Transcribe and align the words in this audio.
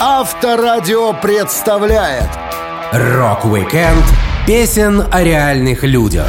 Авторадио 0.00 1.12
представляет 1.12 2.28
Рок-викенд 2.92 4.04
песен 4.44 5.04
о 5.10 5.22
реальных 5.22 5.84
людях. 5.84 6.26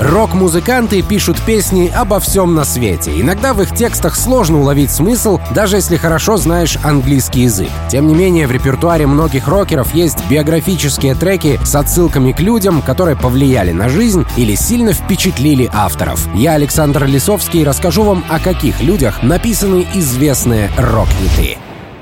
Рок-музыканты 0.00 1.02
пишут 1.02 1.38
песни 1.42 1.92
обо 1.94 2.18
всем 2.18 2.54
на 2.54 2.64
свете. 2.64 3.20
Иногда 3.20 3.52
в 3.52 3.60
их 3.60 3.74
текстах 3.74 4.16
сложно 4.16 4.60
уловить 4.60 4.90
смысл, 4.90 5.38
даже 5.54 5.76
если 5.76 5.98
хорошо 5.98 6.38
знаешь 6.38 6.78
английский 6.82 7.42
язык. 7.42 7.68
Тем 7.90 8.06
не 8.06 8.14
менее, 8.14 8.46
в 8.46 8.52
репертуаре 8.52 9.06
многих 9.06 9.46
рокеров 9.46 9.94
есть 9.94 10.26
биографические 10.30 11.14
треки 11.14 11.60
с 11.62 11.74
отсылками 11.74 12.32
к 12.32 12.40
людям, 12.40 12.80
которые 12.80 13.16
повлияли 13.16 13.72
на 13.72 13.90
жизнь 13.90 14.24
или 14.38 14.54
сильно 14.54 14.94
впечатлили 14.94 15.70
авторов. 15.74 16.26
Я, 16.34 16.54
Александр 16.54 17.04
Лисовский, 17.04 17.64
расскажу 17.64 18.02
вам, 18.02 18.24
о 18.30 18.40
каких 18.40 18.80
людях 18.80 19.22
написаны 19.22 19.86
известные 19.94 20.70
рок-хиты. 20.78 21.58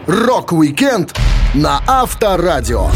Рок-викенд 0.08 1.14
на 1.52 1.82
Авторадио. 1.86 2.86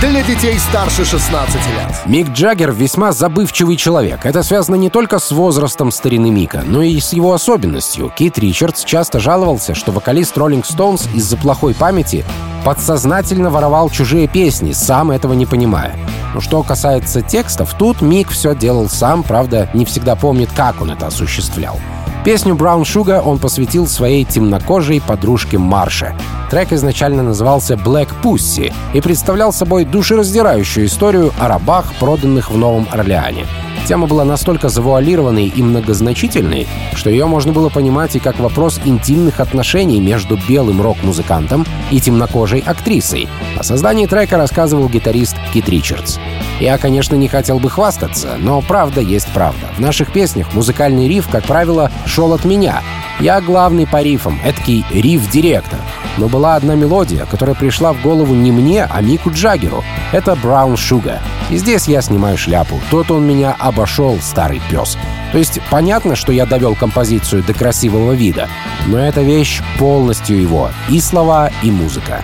Для 0.00 0.22
детей 0.22 0.58
старше 0.58 1.04
16 1.04 1.54
лет. 1.54 2.06
Мик 2.06 2.30
Джаггер 2.30 2.72
весьма 2.72 3.12
забывчивый 3.12 3.76
человек. 3.76 4.24
Это 4.24 4.42
связано 4.42 4.76
не 4.76 4.88
только 4.88 5.18
с 5.18 5.30
возрастом 5.30 5.92
старины 5.92 6.30
Мика, 6.30 6.62
но 6.66 6.80
и 6.80 6.98
с 6.98 7.12
его 7.12 7.34
особенностью. 7.34 8.10
Кит 8.16 8.38
Ричардс 8.38 8.82
часто 8.84 9.20
жаловался, 9.20 9.74
что 9.74 9.92
вокалист 9.92 10.38
Rolling 10.38 10.64
Stones 10.64 11.06
из-за 11.12 11.36
плохой 11.36 11.74
памяти 11.74 12.24
подсознательно 12.64 13.50
воровал 13.50 13.90
чужие 13.90 14.26
песни, 14.26 14.72
сам 14.72 15.10
этого 15.10 15.34
не 15.34 15.44
понимая. 15.44 15.94
Но 16.32 16.40
что 16.40 16.62
касается 16.62 17.20
текстов, 17.20 17.74
тут 17.74 18.00
Мик 18.00 18.30
все 18.30 18.54
делал 18.54 18.88
сам, 18.88 19.22
правда, 19.22 19.68
не 19.74 19.84
всегда 19.84 20.16
помнит, 20.16 20.48
как 20.56 20.80
он 20.80 20.92
это 20.92 21.08
осуществлял. 21.08 21.78
Песню 22.24 22.54
«Brown 22.54 22.84
Sugar» 22.84 23.20
он 23.20 23.38
посвятил 23.38 23.86
своей 23.86 24.24
темнокожей 24.24 25.02
подружке 25.02 25.58
Марше. 25.58 26.16
Трек 26.50 26.72
изначально 26.72 27.22
назывался 27.22 27.74
«Black 27.74 28.08
Pussy» 28.22 28.72
и 28.94 29.00
представлял 29.02 29.52
собой 29.52 29.84
душераздирающую 29.84 30.86
историю 30.86 31.32
о 31.38 31.48
рабах, 31.48 31.92
проданных 32.00 32.50
в 32.50 32.56
Новом 32.56 32.88
Орлеане. 32.90 33.44
Тема 33.86 34.06
была 34.06 34.24
настолько 34.24 34.68
завуалированной 34.68 35.46
и 35.46 35.62
многозначительной, 35.62 36.66
что 36.94 37.10
ее 37.10 37.26
можно 37.26 37.52
было 37.52 37.68
понимать 37.68 38.16
и 38.16 38.18
как 38.18 38.38
вопрос 38.38 38.80
интимных 38.84 39.40
отношений 39.40 40.00
между 40.00 40.38
белым 40.48 40.80
рок-музыкантом 40.80 41.66
и 41.90 42.00
темнокожей 42.00 42.62
актрисой. 42.64 43.28
О 43.58 43.62
создании 43.62 44.06
трека 44.06 44.36
рассказывал 44.36 44.88
гитарист 44.88 45.36
Кит 45.52 45.68
Ричардс. 45.68 46.18
Я, 46.60 46.78
конечно, 46.78 47.14
не 47.14 47.28
хотел 47.28 47.58
бы 47.58 47.68
хвастаться, 47.68 48.36
но 48.38 48.62
правда 48.62 49.00
есть 49.00 49.28
правда. 49.34 49.66
В 49.76 49.80
наших 49.80 50.12
песнях 50.12 50.54
музыкальный 50.54 51.08
риф, 51.08 51.28
как 51.30 51.44
правило, 51.44 51.90
шел 52.06 52.32
от 52.32 52.44
меня. 52.44 52.80
Я 53.20 53.40
главный 53.40 53.86
по 53.86 54.02
рифам, 54.02 54.40
эдакий 54.44 54.84
риф-директор. 54.90 55.78
Но 56.16 56.28
была 56.28 56.56
одна 56.56 56.74
мелодия, 56.74 57.26
которая 57.26 57.54
пришла 57.54 57.92
в 57.92 58.02
голову 58.02 58.34
не 58.34 58.52
мне, 58.52 58.84
а 58.84 59.00
Мику 59.00 59.30
Джаггеру. 59.30 59.84
Это 60.12 60.32
«Brown 60.32 60.74
Sugar». 60.74 61.20
И 61.50 61.56
здесь 61.56 61.86
я 61.86 62.02
снимаю 62.02 62.36
шляпу. 62.36 62.80
Тот 62.90 63.10
он 63.10 63.26
меня 63.26 63.54
обошел, 63.58 64.18
старый 64.20 64.60
пес. 64.70 64.98
То 65.32 65.38
есть 65.38 65.60
понятно, 65.70 66.16
что 66.16 66.32
я 66.32 66.46
довел 66.46 66.74
композицию 66.74 67.42
до 67.44 67.54
красивого 67.54 68.12
вида, 68.12 68.48
но 68.86 68.98
эта 68.98 69.22
вещь 69.22 69.62
полностью 69.78 70.40
его. 70.40 70.70
И 70.88 71.00
слова, 71.00 71.50
и 71.62 71.70
музыка. 71.70 72.22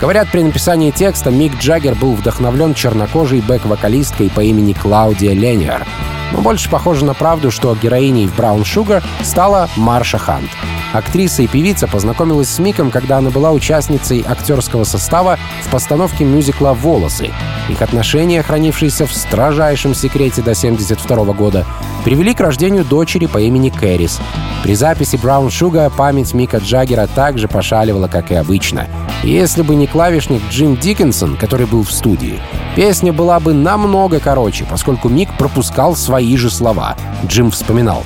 Говорят, 0.00 0.28
при 0.30 0.42
написании 0.42 0.90
текста 0.90 1.30
Мик 1.30 1.58
Джаггер 1.58 1.94
был 1.94 2.14
вдохновлен 2.14 2.74
чернокожей 2.74 3.40
бэк-вокалисткой 3.40 4.30
по 4.30 4.40
имени 4.40 4.72
Клаудия 4.72 5.32
Ленниер. 5.32 5.86
Но 6.34 6.42
больше 6.42 6.68
похоже 6.68 7.04
на 7.04 7.14
правду, 7.14 7.50
что 7.50 7.74
героиней 7.80 8.26
в 8.26 8.34
«Браун 8.36 8.64
Шугар» 8.64 9.04
стала 9.22 9.70
Марша 9.76 10.18
Хант. 10.18 10.50
Актриса 10.92 11.42
и 11.42 11.46
певица 11.46 11.86
познакомилась 11.86 12.48
с 12.48 12.58
Миком, 12.58 12.90
когда 12.90 13.18
она 13.18 13.30
была 13.30 13.52
участницей 13.52 14.24
актерского 14.26 14.84
состава 14.84 15.38
в 15.62 15.70
постановке 15.70 16.24
мюзикла 16.24 16.72
«Волосы». 16.72 17.30
Их 17.68 17.82
отношения, 17.82 18.42
хранившиеся 18.42 19.06
в 19.06 19.12
строжайшем 19.12 19.94
секрете 19.94 20.42
до 20.42 20.52
1972 20.52 21.32
года, 21.32 21.64
привели 22.04 22.34
к 22.34 22.40
рождению 22.40 22.84
дочери 22.84 23.26
по 23.26 23.38
имени 23.38 23.70
Кэрис. 23.70 24.20
При 24.64 24.74
записи 24.74 25.16
«Браун 25.16 25.50
Шуга» 25.50 25.88
память 25.90 26.34
Мика 26.34 26.58
Джаггера 26.58 27.06
также 27.06 27.48
пошаливала, 27.48 28.08
как 28.08 28.30
и 28.30 28.34
обычно. 28.34 28.88
Если 29.22 29.62
бы 29.62 29.74
не 29.74 29.86
клавишник 29.86 30.42
Джим 30.50 30.76
Диккенсон, 30.76 31.36
который 31.36 31.66
был 31.66 31.82
в 31.82 31.92
студии, 31.92 32.40
песня 32.76 33.12
была 33.12 33.40
бы 33.40 33.54
намного 33.54 34.20
короче, 34.20 34.66
поскольку 34.68 35.08
Мик 35.08 35.28
пропускал 35.38 35.96
свои 35.96 36.36
же 36.36 36.50
слова. 36.50 36.96
Джим 37.26 37.50
вспоминал. 37.50 38.02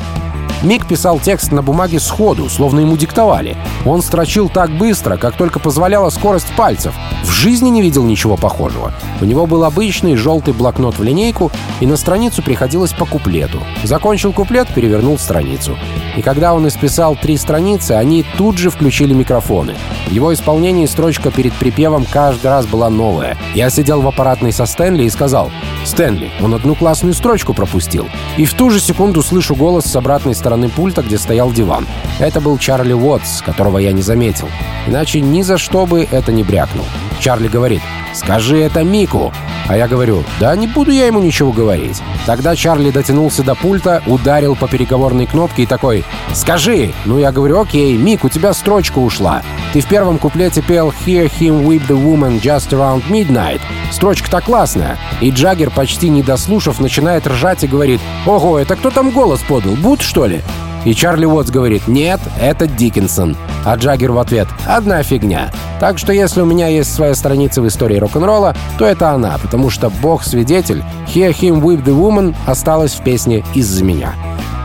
Мик 0.61 0.89
писал 0.89 1.21
текст 1.21 1.53
на 1.53 1.63
бумаге 1.63 2.01
сходу, 2.01 2.49
словно 2.49 2.81
ему 2.81 2.97
диктовали. 2.97 3.57
Он 3.87 4.03
строчил 4.03 4.49
так 4.49 4.71
быстро, 4.71 5.17
как 5.17 5.37
только 5.37 5.61
позволяла 5.61 6.11
скорость 6.11 6.53
пальцев. 6.57 6.95
В 7.23 7.31
жизни 7.31 7.69
не 7.69 7.81
видел 7.81 8.03
ничего 8.03 8.37
похожего. 8.37 8.93
У 9.21 9.25
него 9.25 9.47
был 9.47 9.63
обычный 9.63 10.17
желтый 10.17 10.53
блокнот 10.53 10.99
в 10.99 11.03
линейку, 11.05 11.53
и 11.79 11.87
на 11.87 11.97
страницу 11.97 12.43
приходилось 12.43 12.93
по 12.93 13.07
куплету. 13.07 13.63
Закончил 13.85 14.33
куплет, 14.33 14.67
перевернул 14.75 15.17
страницу. 15.17 15.77
И 16.17 16.23
когда 16.23 16.53
он 16.55 16.67
исписал 16.67 17.15
три 17.15 17.37
страницы, 17.37 17.93
они 17.93 18.25
тут 18.37 18.59
же 18.59 18.71
включили 18.71 19.15
микрофоны. 19.15 19.77
В 20.09 20.11
его 20.11 20.35
исполнении 20.35 20.87
строчка 20.87 21.31
перед 21.31 21.53
припевом 21.53 22.05
каждый 22.05 22.49
раз 22.49 22.67
была 22.67 22.91
новая. 22.91 23.39
Я 23.55 23.71
сидел 23.71 24.01
в 24.01 24.09
аппаратной 24.09 24.53
со 24.53 24.67
Стэнли 24.67 25.05
и 25.05 25.11
сказал 25.11 25.53
«Стэнли, 25.85 26.33
он 26.43 26.55
одну 26.55 26.75
классную 26.75 27.15
строчку 27.15 27.55
пропустил». 27.55 28.09
И 28.37 28.45
в 28.45 28.55
ту 28.55 28.71
же 28.71 28.81
секунду 28.81 29.23
слышу 29.23 29.55
голос 29.55 29.85
с 29.85 29.95
обратной 29.95 30.35
стороны 30.35 30.48
пульта, 30.75 31.03
где 31.03 31.19
стоял 31.19 31.53
диван. 31.53 31.87
Это 32.19 32.41
был 32.41 32.59
Чарли 32.59 32.93
Уотс, 32.93 33.43
которого 33.43 33.79
я 33.79 33.93
не 33.93 34.03
заметил. 34.03 34.49
Иначе 34.87 35.21
ни 35.21 35.43
за 35.43 35.59
что 35.59 35.87
бы 35.87 36.09
это 36.11 36.33
не 36.33 36.43
брякнул. 36.43 36.87
Чарли 37.21 37.49
говорит 37.49 37.83
«Скажи 38.15 38.59
это 38.59 38.83
Мику». 38.85 39.33
А 39.69 39.77
я 39.77 39.87
говорю, 39.87 40.25
да 40.41 40.57
не 40.57 40.67
буду 40.67 40.91
я 40.91 41.07
ему 41.07 41.21
ничего 41.21 41.53
говорить. 41.53 42.01
Тогда 42.25 42.57
Чарли 42.57 42.91
дотянулся 42.91 43.43
до 43.43 43.55
пульта, 43.55 44.03
ударил 44.07 44.57
по 44.57 44.67
переговорной 44.67 45.27
кнопке 45.27 45.65
и 45.65 45.67
такой 45.67 46.05
«Скажи!» 46.33 46.95
Ну 47.05 47.19
я 47.19 47.33
говорю, 47.33 47.61
окей, 47.61 47.95
Мик, 47.99 48.25
у 48.25 48.31
тебя 48.31 48.55
строчка 48.55 48.99
ушла. 48.99 49.43
Ты 49.75 49.81
в 49.81 49.87
первом 49.87 50.17
куплете 50.17 50.63
пел 50.63 50.95
«Hear 51.05 51.31
him 51.31 51.67
whip 51.67 51.87
the 51.87 52.03
woman 52.03 52.41
just 52.41 52.71
around 52.71 53.03
midnight». 53.11 53.61
Строчка-то 53.91 54.41
классная. 54.41 54.97
И 55.21 55.31
Джаггер, 55.31 55.71
почти 55.71 56.09
не 56.09 56.23
дослушав, 56.23 56.81
начинает 56.81 57.27
ржать 57.27 57.65
и 57.65 57.67
говорит 57.67 58.01
«Ого, 58.25 58.59
это 58.59 58.75
кто 58.75 58.91
там 58.91 59.11
голос 59.11 59.41
подал? 59.41 59.75
Бут, 59.75 60.01
что 60.01 60.25
ли?» 60.25 60.38
И 60.85 60.95
Чарли 60.95 61.25
Уотс 61.25 61.51
говорит 61.51 61.89
«Нет, 61.89 62.21
это 62.41 62.67
Диккенсон». 62.67 63.37
А 63.65 63.75
Джаггер 63.75 64.13
в 64.13 64.19
ответ 64.19 64.49
«Одна 64.67 65.03
фигня». 65.03 65.51
Так 65.81 65.99
что 65.99 66.13
если 66.13 66.41
у 66.41 66.47
меня 66.47 66.69
есть 66.69 66.95
своя 66.95 67.15
страница 67.15 67.63
в 67.63 67.69
истории 67.69 67.99
рок-н-ролла, 67.99 68.57
то 68.79 68.85
это 68.85 69.11
она, 69.11 69.39
потому 69.39 69.71
что 69.71 69.91
бог-свидетель 69.91 70.83
«Hear 71.07 71.31
him 71.31 71.61
with 71.61 71.85
the 71.85 71.97
woman» 71.97 72.35
осталась 72.47 72.95
в 72.95 73.03
песне 73.03 73.45
из-за 73.55 73.85
меня. 73.85 74.15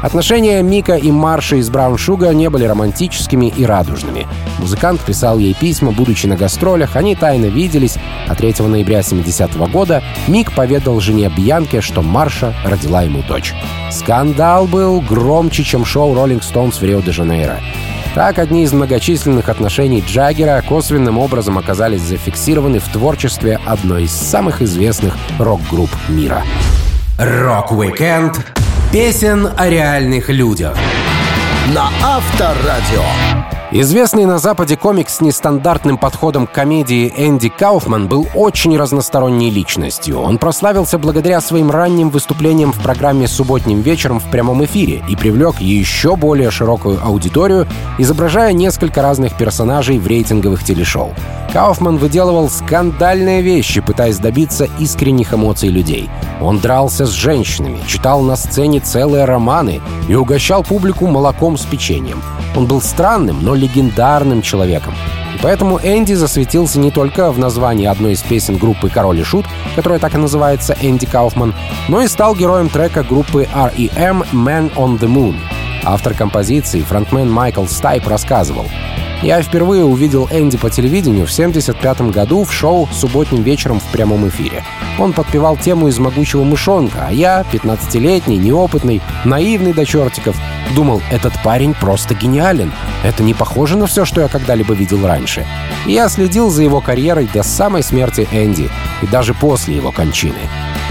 Отношения 0.03 0.61
Мика 0.61 0.97
и 0.97 1.11
Марши 1.11 1.59
из 1.59 1.69
Браун 1.69 1.97
Шуга 1.97 2.33
не 2.33 2.49
были 2.49 2.65
романтическими 2.65 3.45
и 3.45 3.65
радужными. 3.65 4.27
Музыкант 4.59 4.99
писал 4.99 5.39
ей 5.39 5.53
письма, 5.53 5.93
будучи 5.93 6.27
на 6.27 6.35
гастролях, 6.35 6.97
они 6.97 7.15
тайно 7.15 7.45
виделись, 7.45 7.95
а 8.27 8.35
3 8.35 8.67
ноября 8.67 9.01
70 9.01 9.55
-го 9.55 9.71
года 9.71 10.03
Мик 10.27 10.51
поведал 10.51 10.99
жене 10.99 11.31
Бьянке, 11.33 11.79
что 11.79 12.01
Марша 12.01 12.53
родила 12.65 13.01
ему 13.01 13.23
дочь. 13.23 13.53
Скандал 13.91 14.67
был 14.67 14.99
громче, 14.99 15.63
чем 15.63 15.85
шоу 15.85 16.13
«Роллинг 16.13 16.43
Стоунс» 16.43 16.81
в 16.81 16.83
Рио-де-Жанейро. 16.83 17.61
Так, 18.13 18.39
одни 18.39 18.63
из 18.63 18.73
многочисленных 18.73 19.47
отношений 19.47 20.03
Джаггера 20.05 20.61
косвенным 20.67 21.17
образом 21.17 21.57
оказались 21.57 22.01
зафиксированы 22.01 22.79
в 22.79 22.89
творчестве 22.89 23.57
одной 23.65 24.03
из 24.03 24.11
самых 24.11 24.61
известных 24.61 25.15
рок-групп 25.39 25.89
мира. 26.09 26.43
Рок-викенд 27.17 28.62
песен 28.93 29.49
о 29.57 29.69
реальных 29.69 30.29
людях. 30.29 30.77
На 31.73 31.89
Авторадио. 32.03 33.01
Известный 33.71 34.25
на 34.25 34.37
Западе 34.37 34.77
комик 34.77 35.09
с 35.09 35.19
нестандартным 35.19 35.97
подходом 35.97 36.45
к 36.45 36.51
комедии 36.51 37.11
Энди 37.17 37.49
Кауфман 37.49 38.07
был 38.07 38.27
очень 38.35 38.77
разносторонней 38.77 39.49
личностью. 39.49 40.19
Он 40.19 40.37
прославился 40.37 40.99
благодаря 40.99 41.41
своим 41.41 41.71
ранним 41.71 42.11
выступлениям 42.11 42.71
в 42.71 42.83
программе 42.83 43.27
«Субботним 43.27 43.81
вечером» 43.81 44.19
в 44.19 44.29
прямом 44.29 44.63
эфире 44.65 45.03
и 45.09 45.15
привлек 45.15 45.59
еще 45.59 46.15
более 46.15 46.51
широкую 46.51 47.03
аудиторию, 47.03 47.67
изображая 47.97 48.53
несколько 48.53 49.01
разных 49.01 49.35
персонажей 49.35 49.97
в 49.97 50.05
рейтинговых 50.05 50.63
телешоу. 50.63 51.15
Кауфман 51.53 51.97
выделывал 51.97 52.49
скандальные 52.49 53.43
вещи, 53.43 53.79
пытаясь 53.79 54.17
добиться 54.17 54.67
искренних 54.79 55.35
эмоций 55.35 55.69
людей. 55.69 56.09
Он 56.41 56.57
дрался 56.57 57.05
с 57.05 57.11
женщинами, 57.11 57.77
читал 57.85 58.21
на 58.21 58.35
сцене 58.35 58.79
целые 58.79 59.25
романы 59.25 59.79
и 60.09 60.15
угощал 60.15 60.63
публику 60.63 61.05
молоком 61.05 61.59
с 61.59 61.65
печеньем. 61.65 62.23
Он 62.55 62.65
был 62.65 62.81
странным, 62.81 63.43
но 63.43 63.53
легендарным 63.53 64.41
человеком. 64.41 64.95
Поэтому 65.43 65.77
Энди 65.77 66.13
засветился 66.13 66.79
не 66.79 66.89
только 66.89 67.31
в 67.31 67.37
названии 67.37 67.85
одной 67.85 68.13
из 68.13 68.23
песен 68.23 68.57
группы 68.57 68.89
«Король 68.89 69.19
и 69.19 69.23
Шут», 69.23 69.45
которая 69.75 69.99
так 69.99 70.15
и 70.15 70.17
называется 70.17 70.75
«Энди 70.81 71.05
Кауфман», 71.05 71.53
но 71.87 72.01
и 72.01 72.07
стал 72.07 72.33
героем 72.33 72.69
трека 72.69 73.03
группы 73.03 73.47
R.E.M. 73.53 74.23
«Man 74.31 74.73
on 74.73 74.97
the 74.97 75.07
Moon». 75.07 75.35
Автор 75.83 76.15
композиции, 76.15 76.81
фронтмен 76.81 77.29
Майкл 77.29 77.65
Стайп, 77.65 78.07
рассказывал 78.07 78.65
Я 79.23 79.41
впервые 79.41 79.85
увидел 79.85 80.27
Энди 80.29 80.57
по 80.57 80.69
телевидению 80.69 81.25
в 81.25 81.31
1975 81.31 82.11
году 82.11 82.43
в 82.43 82.51
шоу 82.51 82.89
«Субботним 82.91 83.41
вечером» 83.41 83.79
в 83.79 83.85
прямом 83.85 84.27
эфире. 84.27 84.65
Он 84.99 85.13
подпевал 85.13 85.55
тему 85.55 85.87
из 85.87 85.97
«Могучего 85.97 86.43
мышонка», 86.43 87.05
а 87.07 87.13
я, 87.13 87.45
15-летний, 87.49 88.37
неопытный, 88.37 89.01
наивный 89.23 89.71
до 89.71 89.85
чертиков, 89.85 90.35
думал, 90.75 91.01
этот 91.09 91.31
парень 91.41 91.73
просто 91.73 92.15
гениален. 92.15 92.73
Это 93.05 93.23
не 93.23 93.33
похоже 93.33 93.77
на 93.77 93.87
все, 93.87 94.03
что 94.03 94.19
я 94.19 94.27
когда-либо 94.27 94.73
видел 94.73 95.07
раньше. 95.07 95.47
И 95.87 95.93
я 95.93 96.09
следил 96.09 96.49
за 96.49 96.63
его 96.63 96.81
карьерой 96.81 97.29
до 97.33 97.43
самой 97.43 97.81
смерти 97.81 98.27
Энди, 98.33 98.69
и 99.01 99.07
даже 99.07 99.33
после 99.33 99.77
его 99.77 99.93
кончины. 99.93 100.49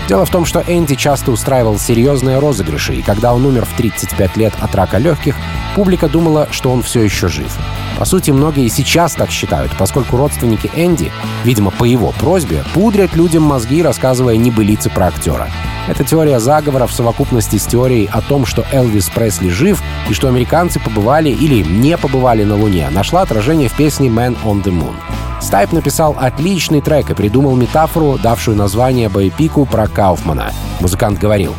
Дело 0.08 0.24
в 0.24 0.30
том, 0.30 0.46
что 0.46 0.64
Энди 0.66 0.94
часто 0.94 1.32
устраивал 1.32 1.78
серьезные 1.78 2.38
розыгрыши, 2.38 2.94
и 2.94 3.02
когда 3.02 3.34
он 3.34 3.44
умер 3.44 3.66
в 3.66 3.76
35 3.76 4.38
лет 4.38 4.54
от 4.58 4.74
рака 4.74 4.96
легких, 4.96 5.36
публика 5.74 6.08
думала, 6.08 6.48
что 6.50 6.72
он 6.72 6.82
все 6.82 7.02
еще 7.02 7.28
жив. 7.28 7.54
По 7.98 8.04
сути, 8.04 8.30
многие 8.30 8.68
сейчас 8.68 9.14
так 9.14 9.30
считают, 9.30 9.72
поскольку 9.78 10.16
родственники 10.16 10.70
Энди, 10.74 11.12
видимо, 11.44 11.70
по 11.70 11.84
его 11.84 12.12
просьбе, 12.18 12.64
пудрят 12.74 13.14
людям 13.14 13.42
мозги, 13.42 13.82
рассказывая 13.82 14.36
небылицы 14.36 14.90
про 14.90 15.06
актера. 15.06 15.48
Эта 15.88 16.04
теория 16.04 16.40
заговора 16.40 16.86
в 16.86 16.92
совокупности 16.92 17.56
с 17.56 17.66
теорией 17.66 18.08
о 18.12 18.20
том, 18.20 18.46
что 18.46 18.64
Элвис 18.72 19.08
Пресли 19.10 19.48
жив 19.48 19.82
и 20.08 20.14
что 20.14 20.28
американцы 20.28 20.80
побывали 20.80 21.30
или 21.30 21.62
не 21.62 21.96
побывали 21.96 22.44
на 22.44 22.56
Луне, 22.56 22.88
нашла 22.90 23.22
отражение 23.22 23.68
в 23.68 23.76
песне 23.76 24.08
«Man 24.08 24.36
on 24.44 24.62
the 24.62 24.72
Moon». 24.72 24.94
Стайп 25.40 25.72
написал 25.72 26.16
отличный 26.18 26.80
трек 26.80 27.10
и 27.10 27.14
придумал 27.14 27.56
метафору, 27.56 28.16
давшую 28.16 28.56
название 28.56 29.08
боепику 29.08 29.66
про 29.66 29.88
Кауфмана. 29.88 30.52
Музыкант 30.80 31.18
говорил, 31.18 31.54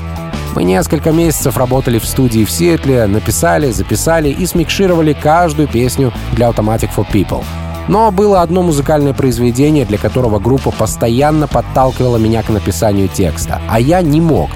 мы 0.55 0.63
несколько 0.63 1.11
месяцев 1.11 1.57
работали 1.57 1.99
в 1.99 2.05
студии 2.05 2.45
в 2.45 2.51
Сиэтле, 2.51 3.07
написали, 3.07 3.71
записали 3.71 4.29
и 4.29 4.45
смикшировали 4.45 5.13
каждую 5.13 5.67
песню 5.67 6.13
для 6.33 6.47
Automatic 6.49 6.89
for 6.95 7.05
People. 7.11 7.43
Но 7.87 8.11
было 8.11 8.41
одно 8.41 8.61
музыкальное 8.61 9.13
произведение, 9.13 9.85
для 9.85 9.97
которого 9.97 10.39
группа 10.39 10.71
постоянно 10.71 11.47
подталкивала 11.47 12.17
меня 12.17 12.41
к 12.43 12.49
написанию 12.49 13.09
текста, 13.09 13.61
а 13.67 13.79
я 13.79 14.01
не 14.01 14.21
мог, 14.21 14.49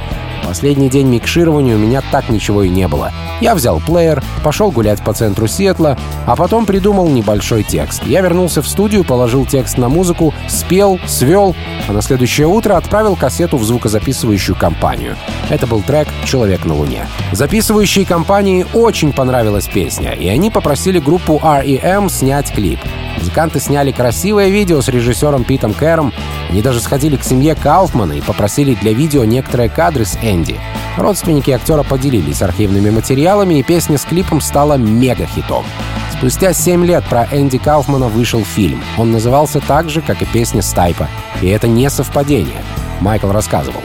Последний 0.48 0.90
день 0.90 1.08
микширования 1.08 1.76
у 1.76 1.78
меня 1.78 2.02
так 2.10 2.30
ничего 2.30 2.64
и 2.64 2.70
не 2.70 2.88
было. 2.88 3.12
Я 3.40 3.54
взял 3.54 3.80
плеер, 3.80 4.24
пошел 4.44 4.72
гулять 4.72 5.04
по 5.04 5.14
центру 5.14 5.46
Сиэтла, 5.48 5.96
а 6.26 6.36
потом 6.36 6.66
придумал 6.66 7.08
небольшой 7.08 7.64
текст. 7.64 8.04
Я 8.06 8.22
вернулся 8.22 8.64
в 8.64 8.68
студию, 8.68 9.04
положил 9.04 9.46
текст 9.46 9.78
на 9.78 9.90
музыку, 9.90 10.34
спел, 10.50 11.00
свел, 11.06 11.56
а 11.88 11.94
на 11.94 12.02
следующее 12.02 12.48
утро 12.48 12.76
отправил 12.78 13.16
кассету 13.16 13.58
в 13.58 13.64
звукозаписывающую 13.64 14.56
компанию. 14.56 15.16
Это 15.50 15.68
был 15.68 15.84
трек 15.84 16.08
«Человек 16.26 16.66
на 16.66 16.74
Луне». 16.74 17.06
Записывающей 17.32 18.06
компании 18.06 18.66
очень 18.74 19.14
понравилась 19.14 19.68
песня, 19.68 20.14
и 20.14 20.28
они 20.28 20.50
попросили 20.50 20.98
группу 20.98 21.40
R.E.M. 21.44 22.10
снять 22.10 22.52
клип. 22.52 22.80
Музыканты 23.20 23.60
сняли 23.60 23.92
красивое 23.92 24.50
видео 24.50 24.82
с 24.82 24.88
режиссером 24.88 25.44
Питом 25.44 25.74
Кэром. 25.74 26.12
Они 26.50 26.62
даже 26.62 26.80
сходили 26.80 27.18
к 27.18 27.24
семье 27.24 27.56
Кауфмана 27.56 28.14
и 28.14 28.22
попросили 28.22 28.74
для 28.76 28.94
видео 28.94 29.26
некоторые 29.26 29.70
кадры 29.70 30.06
с 30.06 30.18
Энди. 30.22 30.60
Родственники 30.98 31.52
актера 31.52 31.84
поделились 31.84 32.42
архивными 32.42 32.90
материалами, 32.90 33.27
и 33.28 33.64
песня 33.64 33.98
с 33.98 34.06
клипом 34.06 34.40
стала 34.40 34.76
мега-хитом. 34.76 35.66
Спустя 36.14 36.54
7 36.54 36.86
лет 36.86 37.04
про 37.04 37.26
Энди 37.26 37.58
Кауфмана 37.58 38.08
вышел 38.08 38.44
фильм. 38.46 38.82
Он 38.98 39.12
назывался 39.12 39.60
так 39.60 39.90
же, 39.90 40.02
как 40.02 40.22
и 40.22 40.26
песня 40.26 40.62
Стайпа. 40.62 41.10
И 41.42 41.48
это 41.48 41.68
не 41.68 41.90
совпадение. 41.90 42.64
Майкл 43.02 43.30
рассказывал. 43.30 43.82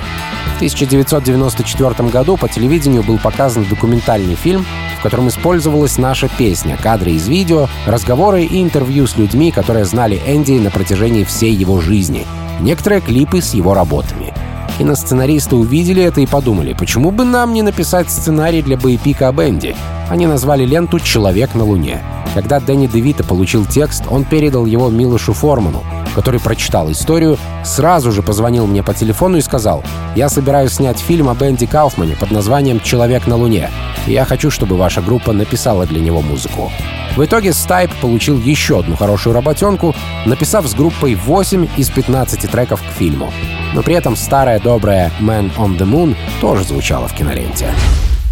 В 0.52 0.56
1994 0.56 2.08
году 2.08 2.36
по 2.36 2.48
телевидению 2.48 3.02
был 3.02 3.18
показан 3.18 3.64
документальный 3.64 4.36
фильм, 4.36 4.64
в 4.98 5.02
котором 5.02 5.26
использовалась 5.26 5.98
наша 5.98 6.28
песня, 6.28 6.78
кадры 6.80 7.10
из 7.10 7.26
видео, 7.26 7.66
разговоры 7.84 8.44
и 8.44 8.62
интервью 8.62 9.08
с 9.08 9.16
людьми, 9.16 9.50
которые 9.50 9.84
знали 9.84 10.22
Энди 10.24 10.52
на 10.52 10.70
протяжении 10.70 11.24
всей 11.24 11.52
его 11.52 11.80
жизни, 11.80 12.26
некоторые 12.60 13.00
клипы 13.00 13.42
с 13.42 13.54
его 13.54 13.74
работами. 13.74 14.32
Киносценаристы 14.78 15.56
увидели 15.56 16.02
это 16.02 16.20
и 16.20 16.26
подумали, 16.26 16.72
почему 16.72 17.10
бы 17.10 17.24
нам 17.24 17.52
не 17.52 17.62
написать 17.62 18.10
сценарий 18.10 18.62
для 18.62 18.76
боепика 18.76 19.28
об 19.28 19.40
Энди. 19.40 19.76
Они 20.08 20.26
назвали 20.26 20.64
ленту 20.64 20.98
«Человек 20.98 21.54
на 21.54 21.64
Луне». 21.64 22.02
Когда 22.34 22.60
Дэнни 22.60 22.86
Девита 22.86 23.22
получил 23.24 23.66
текст, 23.66 24.04
он 24.10 24.24
передал 24.24 24.64
его 24.64 24.88
Милошу 24.88 25.34
Форману, 25.34 25.82
который 26.14 26.40
прочитал 26.40 26.90
историю, 26.90 27.38
сразу 27.64 28.10
же 28.10 28.22
позвонил 28.22 28.66
мне 28.66 28.82
по 28.82 28.94
телефону 28.94 29.36
и 29.36 29.42
сказал, 29.42 29.84
«Я 30.16 30.30
собираюсь 30.30 30.72
снять 30.72 30.98
фильм 30.98 31.28
об 31.28 31.34
Энди 31.34 31.66
Кауфмане 31.66 32.16
под 32.16 32.30
названием 32.30 32.80
«Человек 32.80 33.26
на 33.26 33.36
Луне», 33.36 33.70
я 34.06 34.24
хочу, 34.24 34.50
чтобы 34.50 34.76
ваша 34.76 35.00
группа 35.00 35.32
написала 35.32 35.86
для 35.86 36.00
него 36.00 36.22
музыку». 36.22 36.70
В 37.16 37.24
итоге 37.24 37.52
Стайп 37.52 37.90
получил 38.00 38.38
еще 38.38 38.80
одну 38.80 38.96
хорошую 38.96 39.34
работенку, 39.34 39.94
написав 40.24 40.66
с 40.66 40.74
группой 40.74 41.14
8 41.14 41.68
из 41.76 41.90
15 41.90 42.50
треков 42.50 42.80
к 42.80 42.98
фильму. 42.98 43.32
Но 43.74 43.82
при 43.82 43.94
этом 43.94 44.16
старая 44.16 44.60
добрая 44.60 45.12
«Man 45.20 45.54
on 45.56 45.76
the 45.76 45.86
Moon» 45.86 46.16
тоже 46.40 46.64
звучала 46.64 47.08
в 47.08 47.14
киноленте. 47.14 47.68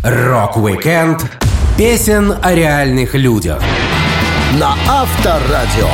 Рок-викенд 0.02 1.30
песен 1.76 2.34
о 2.42 2.54
реальных 2.54 3.14
людях 3.14 3.62
на 4.58 4.74
Авторадио. 4.88 5.88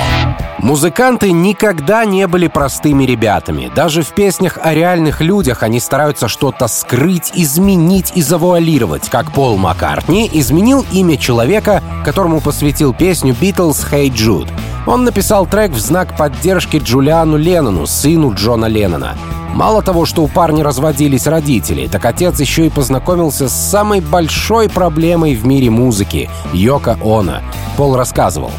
Музыканты 0.67 1.31
никогда 1.31 2.05
не 2.05 2.27
были 2.27 2.49
простыми 2.49 3.05
ребятами. 3.05 3.71
Даже 3.73 4.03
в 4.03 4.09
песнях 4.09 4.59
о 4.61 4.75
реальных 4.75 5.21
людях 5.21 5.63
они 5.63 5.79
стараются 5.79 6.27
что-то 6.27 6.67
скрыть, 6.67 7.31
изменить 7.37 8.11
и 8.17 8.21
завуалировать, 8.21 9.09
как 9.09 9.31
Пол 9.31 9.59
Маккартни 9.59 10.29
изменил 10.33 10.85
имя 10.91 11.19
человека, 11.19 11.85
которому 12.05 12.41
посвятил 12.41 12.93
песню 12.93 13.33
«Beatles 13.41 13.87
Hey 13.89 14.09
Jude». 14.09 14.51
Он 14.89 15.05
написал 15.05 15.47
трек 15.47 15.71
в 15.71 15.79
знак 15.79 16.17
поддержки 16.17 16.79
Джулиану 16.79 17.37
Леннону, 17.37 17.87
сыну 17.87 18.35
Джона 18.35 18.67
Леннона. 18.67 19.17
Мало 19.55 19.83
того, 19.83 20.05
что 20.05 20.25
у 20.25 20.27
парня 20.27 20.65
разводились 20.65 21.29
родители, 21.29 21.87
так 21.87 22.05
отец 22.05 22.41
еще 22.41 22.67
и 22.67 22.71
познакомился 22.71 23.49
с 23.49 23.55
самой 23.55 24.01
большой 24.01 24.69
проблемой 24.69 25.37
в 25.37 25.47
мире 25.47 25.71
музыки— 25.71 26.29
Йоко 26.53 26.99
Оно. 27.05 27.37
Пол 27.77 27.95
рассказывал. 27.95 28.51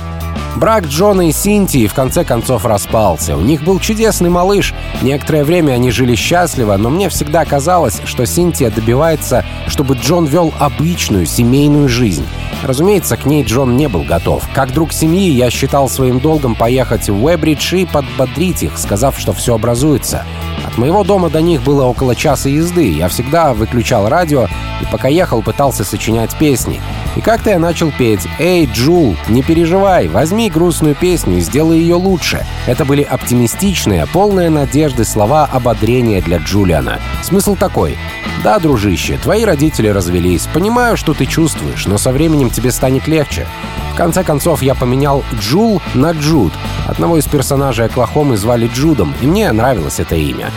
Брак 0.58 0.88
Джона 0.88 1.30
и 1.30 1.32
Синтии 1.32 1.86
в 1.86 1.94
конце 1.94 2.26
концов 2.26 2.66
распался. 2.66 3.38
У 3.38 3.42
них 3.42 3.64
был 3.64 3.80
чудесный 3.80 4.32
малыш. 4.32 4.74
Некоторое 5.04 5.44
время 5.44 5.74
они 5.74 5.92
жили 5.92 6.16
счастливо, 6.16 6.78
но 6.78 6.90
мне 6.90 7.10
всегда 7.10 7.46
казалось, 7.46 8.02
что 8.06 8.26
Синтия 8.26 8.72
добивается, 8.72 9.46
чтобы 9.68 9.94
Джон 9.94 10.26
вел 10.26 10.52
обычную 10.58 11.28
семейную 11.28 11.88
жизнь. 11.88 12.26
Разумеется, 12.64 13.18
к 13.18 13.28
ней 13.28 13.44
Джон 13.44 13.78
не 13.78 13.88
был 13.88 14.02
готов. 14.02 14.44
Как 14.56 14.74
друг 14.74 14.94
семьи, 14.94 15.30
я 15.30 15.52
считал 15.52 15.90
своим 15.90 16.20
долгом 16.20 16.56
поехать 16.56 17.08
в 17.08 17.24
Уэбридж 17.24 17.76
и 17.76 17.86
подбодрить 17.86 18.64
их, 18.64 18.80
сказав, 18.80 19.20
что 19.20 19.34
все 19.34 19.54
образуется. 19.54 20.26
От 20.66 20.76
моего 20.80 21.04
дома 21.04 21.30
до 21.30 21.40
них 21.40 21.62
было 21.62 21.86
около 21.86 22.16
часа 22.16 22.50
езды. 22.50 22.90
Я 22.90 23.10
всегда 23.10 23.54
выключал 23.54 24.10
радио 24.10 24.48
и 24.82 24.86
пока 24.92 25.08
ехал, 25.08 25.44
пытался 25.44 25.84
сочинять 25.84 26.36
песни. 26.36 26.82
И 27.18 27.22
как-то 27.22 27.50
я 27.50 27.58
начал 27.58 27.92
петь 27.92 28.28
«Эй, 28.38 28.70
Джул, 28.72 29.18
не 29.28 29.42
переживай, 29.42 30.08
возьми 30.08 30.52
грустную 30.52 30.94
песню 30.94 31.40
и 31.40 31.42
сделай 31.42 31.80
ее 31.80 31.96
лучше». 31.96 32.46
Это 32.68 32.86
были 32.86 33.02
оптимистичные, 33.02 34.06
полные 34.06 34.52
надежды 34.52 35.04
слова 35.04 35.50
ободрения 35.52 36.22
для 36.22 36.38
Джулиана. 36.38 37.00
Смысл 37.24 37.56
такой. 37.56 37.98
«Да, 38.44 38.60
дружище, 38.60 39.18
твои 39.18 39.46
родители 39.46 39.88
развелись. 39.88 40.48
Понимаю, 40.54 40.96
что 40.96 41.16
ты 41.16 41.26
чувствуешь, 41.26 41.88
но 41.88 41.98
со 41.98 42.12
временем 42.12 42.52
тебе 42.52 42.70
станет 42.70 43.08
легче». 43.08 43.48
В 43.94 43.96
конце 43.96 44.24
концов, 44.24 44.62
я 44.62 44.76
поменял 44.76 45.24
Джул 45.40 45.82
на 45.96 46.12
Джуд. 46.12 46.54
Одного 46.86 47.18
из 47.18 47.26
персонажей 47.26 47.88
Оклахомы 47.88 48.38
звали 48.38 48.68
Джудом, 48.68 49.16
и 49.22 49.26
мне 49.26 49.52
нравилось 49.52 50.00
это 50.00 50.16
имя. 50.16 50.52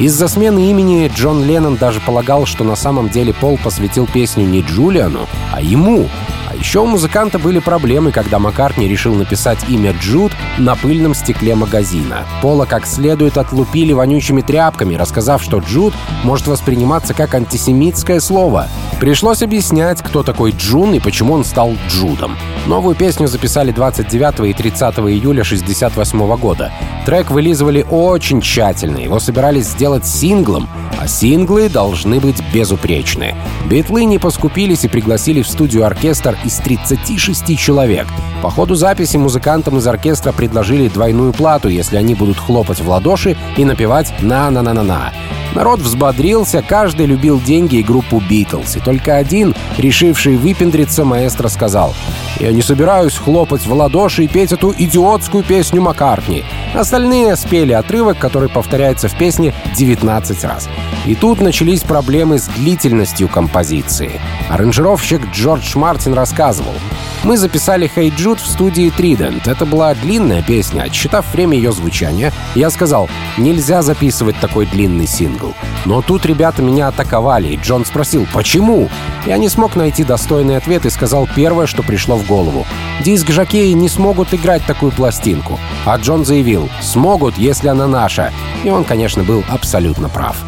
Из-за 0.00 0.28
смены 0.28 0.70
имени 0.70 1.12
Джон 1.14 1.44
Леннон 1.44 1.76
даже 1.76 2.00
полагал, 2.00 2.46
что 2.46 2.64
на 2.64 2.74
самом 2.74 3.10
деле 3.10 3.34
Пол 3.34 3.58
посвятил 3.62 4.06
песню 4.06 4.46
не 4.46 4.62
Джулиану, 4.62 5.28
а 5.52 5.60
ему. 5.60 6.08
А 6.48 6.56
еще 6.56 6.80
у 6.80 6.86
музыканта 6.86 7.38
были 7.38 7.58
проблемы, 7.58 8.10
когда 8.10 8.38
Маккартни 8.38 8.88
решил 8.88 9.14
написать 9.14 9.58
имя 9.68 9.92
Джуд 9.92 10.32
на 10.56 10.74
пыльном 10.74 11.12
стекле 11.12 11.54
магазина. 11.54 12.26
Пола 12.40 12.64
как 12.64 12.86
следует 12.86 13.36
отлупили 13.36 13.92
вонючими 13.92 14.40
тряпками, 14.40 14.94
рассказав, 14.94 15.42
что 15.42 15.58
Джуд 15.58 15.92
может 16.24 16.46
восприниматься 16.46 17.12
как 17.12 17.34
антисемитское 17.34 18.20
слово. 18.20 18.68
Пришлось 19.00 19.40
объяснять, 19.40 20.02
кто 20.02 20.22
такой 20.22 20.52
Джун 20.52 20.92
и 20.92 21.00
почему 21.00 21.32
он 21.32 21.42
стал 21.42 21.72
Джудом. 21.88 22.36
Новую 22.66 22.94
песню 22.94 23.28
записали 23.28 23.72
29 23.72 24.50
и 24.50 24.52
30 24.52 24.98
июля 24.98 25.40
1968 25.40 26.36
года. 26.36 26.70
Трек 27.06 27.30
вылизывали 27.30 27.86
очень 27.90 28.42
тщательно, 28.42 28.98
его 28.98 29.18
собирались 29.18 29.68
сделать 29.68 30.06
синглом, 30.06 30.68
а 31.00 31.08
синглы 31.08 31.70
должны 31.70 32.20
быть 32.20 32.42
безупречны. 32.52 33.34
Битлы 33.70 34.04
не 34.04 34.18
поскупились 34.18 34.84
и 34.84 34.88
пригласили 34.88 35.40
в 35.40 35.48
студию 35.48 35.86
оркестр 35.86 36.36
из 36.44 36.56
36 36.56 37.58
человек. 37.58 38.06
По 38.42 38.50
ходу 38.50 38.74
записи 38.74 39.16
музыкантам 39.16 39.78
из 39.78 39.86
оркестра 39.86 40.32
предложили 40.32 40.88
двойную 40.88 41.32
плату, 41.32 41.70
если 41.70 41.96
они 41.96 42.14
будут 42.14 42.36
хлопать 42.36 42.80
в 42.80 42.88
ладоши 42.88 43.34
и 43.56 43.64
напевать 43.64 44.12
«на-на-на-на-на». 44.20 45.10
Народ 45.54 45.80
взбодрился, 45.80 46.62
каждый 46.62 47.06
любил 47.06 47.40
деньги 47.40 47.76
и 47.76 47.82
группу 47.82 48.22
«Битлз». 48.28 48.76
И 48.76 48.80
только 48.80 49.16
один, 49.16 49.54
решивший 49.78 50.36
выпендриться, 50.36 51.04
маэстро 51.04 51.48
сказал 51.48 51.94
«Я 52.38 52.52
не 52.52 52.62
собираюсь 52.62 53.16
хлопать 53.16 53.66
в 53.66 53.72
ладоши 53.72 54.24
и 54.24 54.28
петь 54.28 54.52
эту 54.52 54.72
идиотскую 54.76 55.42
песню 55.42 55.82
Маккартни». 55.82 56.44
Остальные 56.74 57.36
спели 57.36 57.72
отрывок, 57.72 58.18
который 58.18 58.48
повторяется 58.48 59.08
в 59.08 59.18
песне 59.18 59.52
19 59.76 60.44
раз. 60.44 60.68
И 61.04 61.14
тут 61.14 61.40
начались 61.40 61.82
проблемы 61.82 62.38
с 62.38 62.46
длительностью 62.46 63.28
композиции. 63.28 64.20
Аранжировщик 64.48 65.30
Джордж 65.32 65.76
Мартин 65.76 66.14
рассказывал. 66.14 66.74
Мы 67.22 67.36
записали 67.36 67.90
«Hey 67.94 68.08
Jude» 68.08 68.38
в 68.38 68.46
студии 68.46 68.90
Trident. 68.90 69.42
Это 69.44 69.66
была 69.66 69.94
длинная 69.94 70.42
песня. 70.42 70.84
Отсчитав 70.84 71.30
время 71.34 71.54
ее 71.54 71.70
звучания, 71.70 72.32
я 72.54 72.70
сказал, 72.70 73.10
нельзя 73.36 73.82
записывать 73.82 74.40
такой 74.40 74.64
длинный 74.64 75.06
сингл. 75.06 75.54
Но 75.84 76.00
тут 76.00 76.24
ребята 76.24 76.62
меня 76.62 76.88
атаковали, 76.88 77.48
и 77.48 77.56
Джон 77.56 77.84
спросил, 77.84 78.26
почему? 78.32 78.88
Я 79.26 79.36
не 79.36 79.50
смог 79.50 79.76
найти 79.76 80.02
достойный 80.02 80.56
ответ 80.56 80.86
и 80.86 80.90
сказал 80.90 81.28
первое, 81.36 81.66
что 81.66 81.82
пришло 81.82 82.16
в 82.16 82.26
голову. 82.26 82.66
Диск-жокеи 83.04 83.72
не 83.72 83.90
смогут 83.90 84.32
играть 84.32 84.64
такую 84.64 84.90
пластинку. 84.90 85.60
А 85.84 85.98
Джон 85.98 86.24
заявил, 86.24 86.70
смогут, 86.80 87.36
если 87.36 87.68
она 87.68 87.86
наша. 87.86 88.32
И 88.64 88.70
он, 88.70 88.84
конечно, 88.84 89.24
был 89.24 89.44
абсолютно 89.50 90.08
прав. 90.08 90.38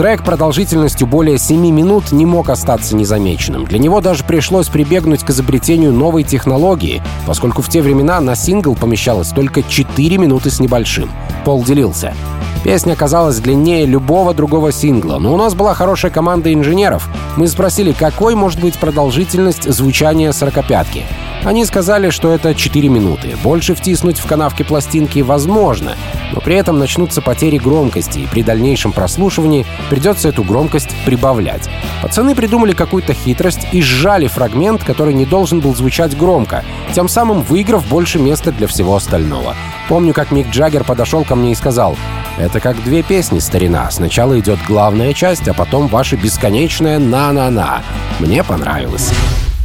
Трек 0.00 0.24
продолжительностью 0.24 1.06
более 1.06 1.36
7 1.36 1.60
минут 1.60 2.10
не 2.10 2.24
мог 2.24 2.48
остаться 2.48 2.96
незамеченным. 2.96 3.66
Для 3.66 3.78
него 3.78 4.00
даже 4.00 4.24
пришлось 4.24 4.70
прибегнуть 4.70 5.22
к 5.22 5.28
изобретению 5.28 5.92
новой 5.92 6.22
технологии, 6.22 7.02
поскольку 7.26 7.60
в 7.60 7.68
те 7.68 7.82
времена 7.82 8.18
на 8.22 8.34
сингл 8.34 8.74
помещалось 8.74 9.28
только 9.28 9.62
4 9.62 10.16
минуты 10.16 10.50
с 10.50 10.58
небольшим. 10.58 11.10
Пол 11.44 11.62
делился. 11.64 12.14
Песня 12.62 12.92
оказалась 12.92 13.38
длиннее 13.38 13.86
любого 13.86 14.34
другого 14.34 14.70
сингла, 14.70 15.18
но 15.18 15.32
у 15.32 15.36
нас 15.38 15.54
была 15.54 15.72
хорошая 15.72 16.10
команда 16.10 16.52
инженеров. 16.52 17.08
Мы 17.36 17.48
спросили, 17.48 17.92
какой 17.92 18.34
может 18.34 18.60
быть 18.60 18.78
продолжительность 18.78 19.70
звучания 19.70 20.30
сорокопятки. 20.32 21.04
Они 21.42 21.64
сказали, 21.64 22.10
что 22.10 22.30
это 22.34 22.54
4 22.54 22.88
минуты. 22.90 23.34
Больше 23.42 23.74
втиснуть 23.74 24.18
в 24.18 24.26
канавки 24.26 24.62
пластинки 24.62 25.20
возможно, 25.20 25.96
но 26.34 26.40
при 26.42 26.54
этом 26.56 26.78
начнутся 26.78 27.22
потери 27.22 27.56
громкости, 27.56 28.18
и 28.18 28.26
при 28.26 28.42
дальнейшем 28.42 28.92
прослушивании 28.92 29.64
придется 29.88 30.28
эту 30.28 30.44
громкость 30.44 30.94
прибавлять. 31.06 31.70
Пацаны 32.02 32.34
придумали 32.34 32.72
какую-то 32.72 33.14
хитрость 33.14 33.66
и 33.72 33.80
сжали 33.80 34.26
фрагмент, 34.26 34.84
который 34.84 35.14
не 35.14 35.24
должен 35.24 35.60
был 35.60 35.74
звучать 35.74 36.16
громко, 36.16 36.62
тем 36.92 37.08
самым 37.08 37.40
выиграв 37.40 37.88
больше 37.88 38.18
места 38.18 38.52
для 38.52 38.66
всего 38.66 38.94
остального. 38.94 39.54
Помню, 39.88 40.12
как 40.12 40.32
Мик 40.32 40.50
Джаггер 40.50 40.84
подошел 40.84 41.24
ко 41.24 41.34
мне 41.36 41.52
и 41.52 41.56
сказал, 41.56 41.96
«Это 42.38 42.60
как 42.60 42.82
две 42.82 43.02
песни, 43.02 43.38
старина. 43.38 43.90
Сначала 43.90 44.38
идет 44.38 44.58
главная 44.66 45.12
часть, 45.12 45.48
а 45.48 45.54
потом 45.54 45.88
ваша 45.88 46.16
бесконечная 46.16 46.98
«на-на-на». 46.98 47.82
Мне 48.18 48.42
понравилось». 48.44 49.10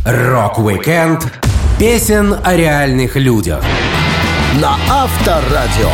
Рок-викенд 0.06 1.32
песен 1.80 2.36
о 2.44 2.56
реальных 2.56 3.16
людях. 3.16 3.64
На 4.62 4.78
Авторадио. 4.90 5.90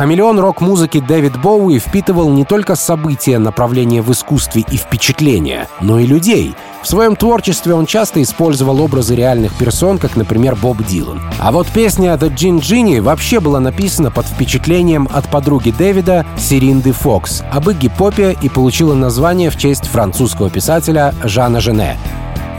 Хамелеон 0.00 0.40
рок-музыки 0.40 0.98
Дэвид 0.98 1.38
Боуи 1.38 1.78
впитывал 1.78 2.30
не 2.30 2.46
только 2.46 2.74
события, 2.74 3.38
направления 3.38 4.00
в 4.00 4.10
искусстве 4.10 4.64
и 4.70 4.78
впечатления, 4.78 5.68
но 5.82 5.98
и 5.98 6.06
людей. 6.06 6.54
В 6.82 6.86
своем 6.86 7.14
творчестве 7.14 7.74
он 7.74 7.84
часто 7.84 8.22
использовал 8.22 8.80
образы 8.80 9.14
реальных 9.14 9.54
персон, 9.54 9.98
как, 9.98 10.16
например, 10.16 10.56
Боб 10.56 10.82
Дилан. 10.82 11.20
А 11.38 11.52
вот 11.52 11.66
песня 11.66 12.14
«The 12.14 12.34
Gin 12.34 12.60
Genie» 12.60 13.02
вообще 13.02 13.40
была 13.40 13.60
написана 13.60 14.10
под 14.10 14.26
впечатлением 14.26 15.08
от 15.12 15.28
подруги 15.28 15.70
Дэвида 15.76 16.24
Сиринды 16.38 16.92
Фокс 16.92 17.42
об 17.52 17.68
Игги 17.68 17.88
Попе 17.88 18.36
и 18.40 18.48
получила 18.48 18.94
название 18.94 19.50
в 19.50 19.58
честь 19.58 19.86
французского 19.86 20.48
писателя 20.48 21.14
Жана 21.22 21.60
Жене. 21.60 21.98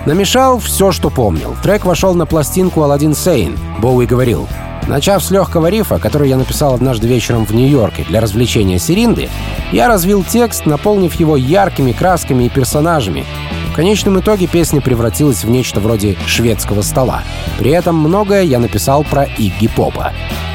Намешал 0.06 0.60
все, 0.60 0.92
что 0.92 1.10
помнил. 1.10 1.56
Трек 1.64 1.86
вошел 1.86 2.14
на 2.14 2.26
пластинку 2.26 2.84
«Аладдин 2.84 3.16
Сейн». 3.16 3.58
Боуи 3.80 4.06
говорил, 4.06 4.48
Начав 4.88 5.24
с 5.24 5.32
легкого 5.32 5.68
рифа, 5.68 6.00
который 6.00 6.30
я 6.30 6.38
написал 6.38 6.74
однажды 6.74 7.08
вечером 7.08 7.46
в 7.46 7.54
Нью-Йорке 7.54 8.04
для 8.04 8.20
развлечения 8.20 8.80
Сиринды, 8.80 9.30
я 9.72 9.88
развил 9.88 10.24
текст, 10.24 10.66
наполнив 10.66 11.14
его 11.16 11.38
яркими 11.38 11.92
красками 11.92 12.46
и 12.46 12.50
персонажами. 12.50 13.26
В 13.72 13.74
конечном 13.74 14.20
итоге 14.20 14.48
песня 14.48 14.82
превратилась 14.82 15.46
в 15.46 15.50
нечто 15.50 15.80
вроде 15.80 16.18
шведского 16.28 16.82
стола. 16.82 17.24
При 17.58 17.72
этом 17.72 17.96
многое 17.96 18.44
я 18.44 18.60
написал 18.60 19.06
про 19.06 19.24
Игги 19.24 19.70
Попа. 19.70 20.12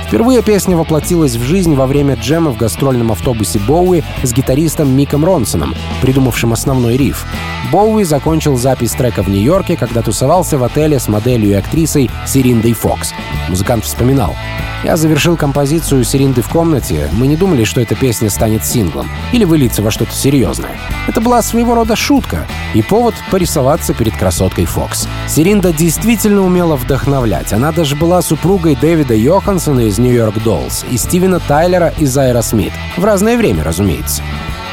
Впервые 0.06 0.40
песня 0.42 0.76
воплотилась 0.76 1.34
в 1.34 1.42
жизнь 1.42 1.74
во 1.74 1.86
время 1.86 2.14
джема 2.14 2.52
в 2.52 2.56
гастрольном 2.56 3.10
автобусе 3.10 3.58
Боуи 3.58 4.04
с 4.22 4.32
гитаристом 4.32 4.96
Миком 4.96 5.24
Ронсоном, 5.24 5.74
придумавшим 6.00 6.52
основной 6.52 6.96
риф. 6.96 7.26
Боуи 7.72 8.04
закончил 8.04 8.56
запись 8.56 8.92
трека 8.92 9.24
в 9.24 9.28
Нью-Йорке, 9.28 9.76
когда 9.76 10.02
тусовался 10.02 10.58
в 10.58 10.62
отеле 10.62 11.00
с 11.00 11.08
моделью 11.08 11.50
и 11.50 11.54
актрисой 11.54 12.08
Сириндой 12.24 12.72
Фокс. 12.74 13.12
Музыкант 13.48 13.84
вспоминал. 13.84 14.36
«Я 14.84 14.96
завершил 14.96 15.36
композицию 15.36 16.04
Сиринды 16.04 16.42
в 16.42 16.48
комнате. 16.48 17.08
Мы 17.12 17.26
не 17.26 17.36
думали, 17.36 17.64
что 17.64 17.80
эта 17.80 17.96
песня 17.96 18.30
станет 18.30 18.64
синглом 18.64 19.10
или 19.32 19.44
выльется 19.44 19.82
во 19.82 19.90
что-то 19.90 20.12
серьезное. 20.12 20.78
Это 21.08 21.20
была 21.20 21.42
своего 21.42 21.74
рода 21.74 21.96
шутка 21.96 22.46
и 22.74 22.82
повод 22.82 23.14
порисоваться 23.30 23.94
перед 23.94 24.16
красоткой 24.16 24.66
Фокс. 24.66 25.08
Сиринда 25.26 25.72
действительно 25.72 26.42
умела 26.42 26.76
вдохновлять. 26.76 27.52
Она 27.52 27.72
даже 27.72 27.96
была 27.96 28.22
супругой 28.22 28.76
Дэвида 28.76 29.14
Йоханссона 29.14 29.80
из 29.80 29.95
Нью-Йорк 29.98 30.42
Доллс 30.42 30.84
и 30.90 30.96
Стивена 30.96 31.38
Тайлера 31.38 31.92
из 31.98 32.16
Айра 32.16 32.42
Смит. 32.42 32.72
В 32.96 33.04
разное 33.04 33.36
время, 33.36 33.64
разумеется. 33.64 34.22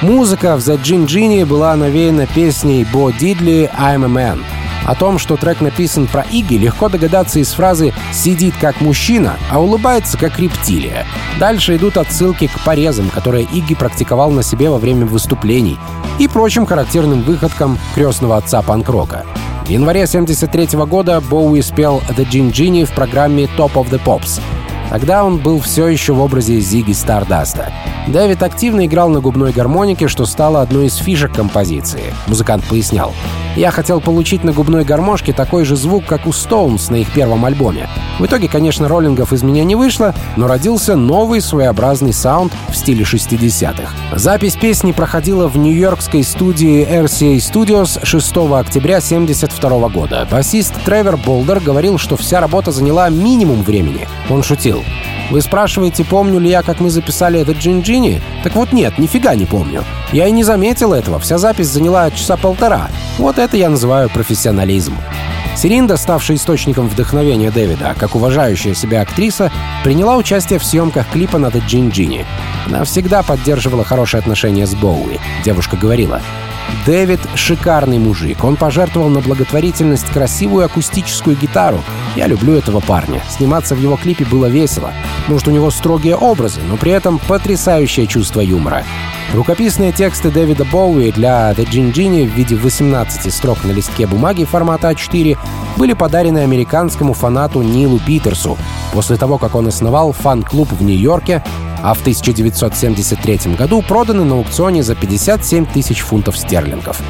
Музыка 0.02 0.58
в 0.58 0.60
The 0.60 0.82
Gin 0.82 1.06
Genie 1.06 1.46
была 1.46 1.76
навеяна 1.76 2.28
песней 2.28 2.86
Бо 2.92 3.12
Дидли 3.12 3.72
«I'm 3.78 4.04
a 4.04 4.10
Man». 4.10 4.44
О 4.86 4.96
том, 4.96 5.18
что 5.18 5.38
трек 5.38 5.62
написан 5.62 6.08
про 6.08 6.24
Игги, 6.24 6.56
легко 6.56 6.90
догадаться 6.90 7.40
из 7.40 7.54
фразы 7.54 7.94
«сидит 8.12 8.54
как 8.60 8.82
мужчина, 8.82 9.38
а 9.50 9.62
улыбается 9.62 10.18
как 10.18 10.40
рептилия». 10.40 11.06
Дальше 11.40 11.78
идут 11.78 11.98
отсылки 11.98 12.48
к 12.48 12.60
порезам, 12.66 13.10
которые 13.10 13.46
Игги 13.46 13.76
практиковал 13.76 14.32
на 14.32 14.44
себе 14.44 14.70
во 14.70 14.78
время 14.78 15.06
выступлений 15.06 15.78
и 16.20 16.28
прочим 16.28 16.66
характерным 16.66 17.22
выходкам 17.22 17.80
крестного 17.96 18.38
отца 18.38 18.62
панк-рока. 18.62 19.26
В 19.66 19.70
январе 19.70 20.04
1973 20.04 20.78
года 20.86 21.22
Боуи 21.22 21.62
спел 21.62 22.02
«The 22.10 22.30
Gin 22.30 22.52
Genie» 22.52 22.86
в 22.86 22.92
программе 22.92 23.46
«Top 23.58 23.74
of 23.76 23.90
the 23.90 24.02
Pops», 24.04 24.42
Тогда 24.94 25.24
он 25.24 25.40
был 25.40 25.60
все 25.60 25.88
еще 25.88 26.14
в 26.14 26.22
образе 26.22 26.60
Зиги 26.60 26.92
Стардаста. 26.92 27.74
Дэвид 28.06 28.44
активно 28.44 28.86
играл 28.86 29.10
на 29.10 29.22
губной 29.22 29.52
гармонике, 29.52 30.08
что 30.08 30.28
стало 30.28 30.62
одной 30.62 30.86
из 30.86 30.98
фишек 30.98 31.34
композиции. 31.34 32.14
Музыкант 32.28 32.64
пояснял. 32.66 33.12
«Я 33.56 33.72
хотел 33.72 34.02
получить 34.02 34.44
на 34.44 34.52
губной 34.52 34.84
гармошке 34.84 35.34
такой 35.34 35.66
же 35.66 35.76
звук, 35.76 36.06
как 36.06 36.28
у 36.28 36.32
Стоунс 36.32 36.92
на 36.92 36.98
их 36.98 37.12
первом 37.12 37.44
альбоме. 37.44 37.90
В 38.20 38.26
итоге, 38.26 38.48
конечно, 38.48 38.88
роллингов 38.88 39.34
из 39.34 39.42
меня 39.42 39.64
не 39.64 39.76
вышло, 39.76 40.14
но 40.36 40.48
родился 40.48 40.96
новый 40.96 41.42
своеобразный 41.42 42.14
саунд 42.14 42.54
в 42.70 42.76
стиле 42.76 43.04
60-х. 43.04 43.94
Запись 44.16 44.56
песни 44.56 44.92
проходила 44.92 45.48
в 45.48 45.58
нью-йоркской 45.58 46.24
студии 46.24 46.88
RCA 46.88 47.38
Studios 47.38 48.06
6 48.06 48.38
октября 48.38 48.98
1972 48.98 49.90
года. 49.90 50.28
Басист 50.30 50.74
Тревор 50.86 51.18
Болдер 51.18 51.60
говорил, 51.60 51.98
что 51.98 52.16
вся 52.16 52.40
работа 52.40 52.72
заняла 52.72 53.10
минимум 53.10 53.64
времени. 53.64 54.08
Он 54.30 54.44
шутил. 54.44 54.83
Вы 55.32 55.42
спрашиваете, 55.42 56.04
помню 56.04 56.40
ли 56.40 56.50
я, 56.50 56.62
как 56.62 56.80
мы 56.80 56.90
записали 56.90 57.40
этот 57.40 57.58
Джинджини? 57.58 58.22
Так 58.44 58.56
вот 58.56 58.74
нет, 58.74 58.98
нифига 59.00 59.36
не 59.36 59.46
помню. 59.46 59.84
Я 60.12 60.28
и 60.28 60.32
не 60.32 60.44
заметил 60.44 60.94
этого, 60.94 61.20
вся 61.20 61.38
запись 61.38 61.68
заняла 61.68 62.12
часа 62.12 62.38
полтора. 62.38 62.90
Вот 63.18 63.40
это 63.40 63.58
я 63.58 63.70
называю 63.70 64.10
профессионализм. 64.10 64.96
Сиринда, 65.56 65.98
ставшая 65.98 66.38
источником 66.38 66.88
вдохновения 66.88 67.52
Дэвида, 67.52 67.96
как 67.98 68.16
уважающая 68.16 68.74
себя 68.74 69.02
актриса, 69.02 69.52
приняла 69.84 70.18
участие 70.18 70.60
в 70.60 70.66
съемках 70.66 71.08
клипа 71.10 71.38
на 71.38 71.48
The 71.48 71.64
Gin 71.68 72.26
Она 72.66 72.84
всегда 72.84 73.24
поддерживала 73.24 73.84
хорошие 73.84 74.20
отношения 74.20 74.66
с 74.66 74.74
Боуи. 74.74 75.20
Девушка 75.46 75.78
говорила, 75.78 76.22
Дэвид— 76.86 77.20
шикарный 77.36 78.00
мужик. 78.00 78.44
Он 78.44 78.56
пожертвовал 78.56 79.10
на 79.10 79.22
благотворительность 79.22 80.08
красивую 80.08 80.66
акустическую 80.66 81.38
гитару. 81.38 81.82
Я 82.16 82.28
люблю 82.28 82.54
этого 82.54 82.80
парня. 82.80 83.22
Сниматься 83.30 83.76
в 83.76 83.80
его 83.80 83.98
клипе 83.98 84.26
было 84.26 84.46
весело. 84.46 84.92
Может, 85.28 85.48
у 85.48 85.52
него 85.52 85.72
строгие 85.72 86.16
образы, 86.16 86.62
но 86.70 86.78
при 86.78 86.92
этом 86.92 87.18
потрясающее 87.18 88.06
чувство 88.06 88.42
юмора. 88.42 88.84
Рукописные 89.34 89.92
тексты 89.92 90.30
Дэвида 90.30 90.66
Боуи 90.66 91.12
для 91.12 91.52
The 91.54 91.66
Gin 91.66 91.92
в 92.28 92.36
виде 92.36 92.56
18 92.56 93.34
строк 93.34 93.64
на 93.64 93.72
листке 93.72 94.06
бумаги 94.06 94.44
формата 94.44 94.92
А4 94.92 95.38
были 95.78 95.94
подарены 95.94 96.40
американскому 96.40 97.14
фанату 97.14 97.64
Нилу 97.64 98.00
Питерсу 98.00 98.60
после 98.94 99.18
того, 99.18 99.40
как 99.40 99.56
он 99.56 99.68
основал 99.68 100.12
фан-клуб 100.12 100.72
в 100.72 100.84
Нью-Йорке, 100.84 101.44
а 101.82 101.96
в 101.96 102.02
1973 102.02 103.56
году 103.56 103.82
проданы 103.82 104.24
на 104.24 104.36
аукционе 104.36 104.84
за 104.84 104.94
57 104.94 105.66
тысяч 105.66 106.02
фунтов 106.02 106.38
стерлингов. 106.38 107.02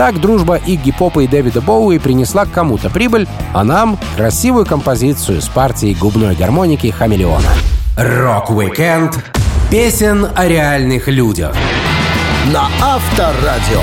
Так 0.00 0.18
дружба 0.18 0.56
Игги 0.56 0.92
Попа 0.92 1.20
и 1.20 1.26
Дэвида 1.26 1.60
Боуи 1.60 1.98
принесла 1.98 2.46
кому-то 2.46 2.88
прибыль, 2.88 3.28
а 3.52 3.64
нам— 3.64 3.98
красивую 4.16 4.64
композицию 4.64 5.42
с 5.42 5.48
партией 5.50 5.94
губной 5.94 6.34
гармоники 6.34 6.86
«Хамелеона». 6.86 7.50
Рок-викенд 7.98 9.22
песен 9.70 10.26
о 10.34 10.48
реальных 10.48 11.06
людях 11.06 11.54
на 12.50 12.68
Авторадио. 12.80 13.82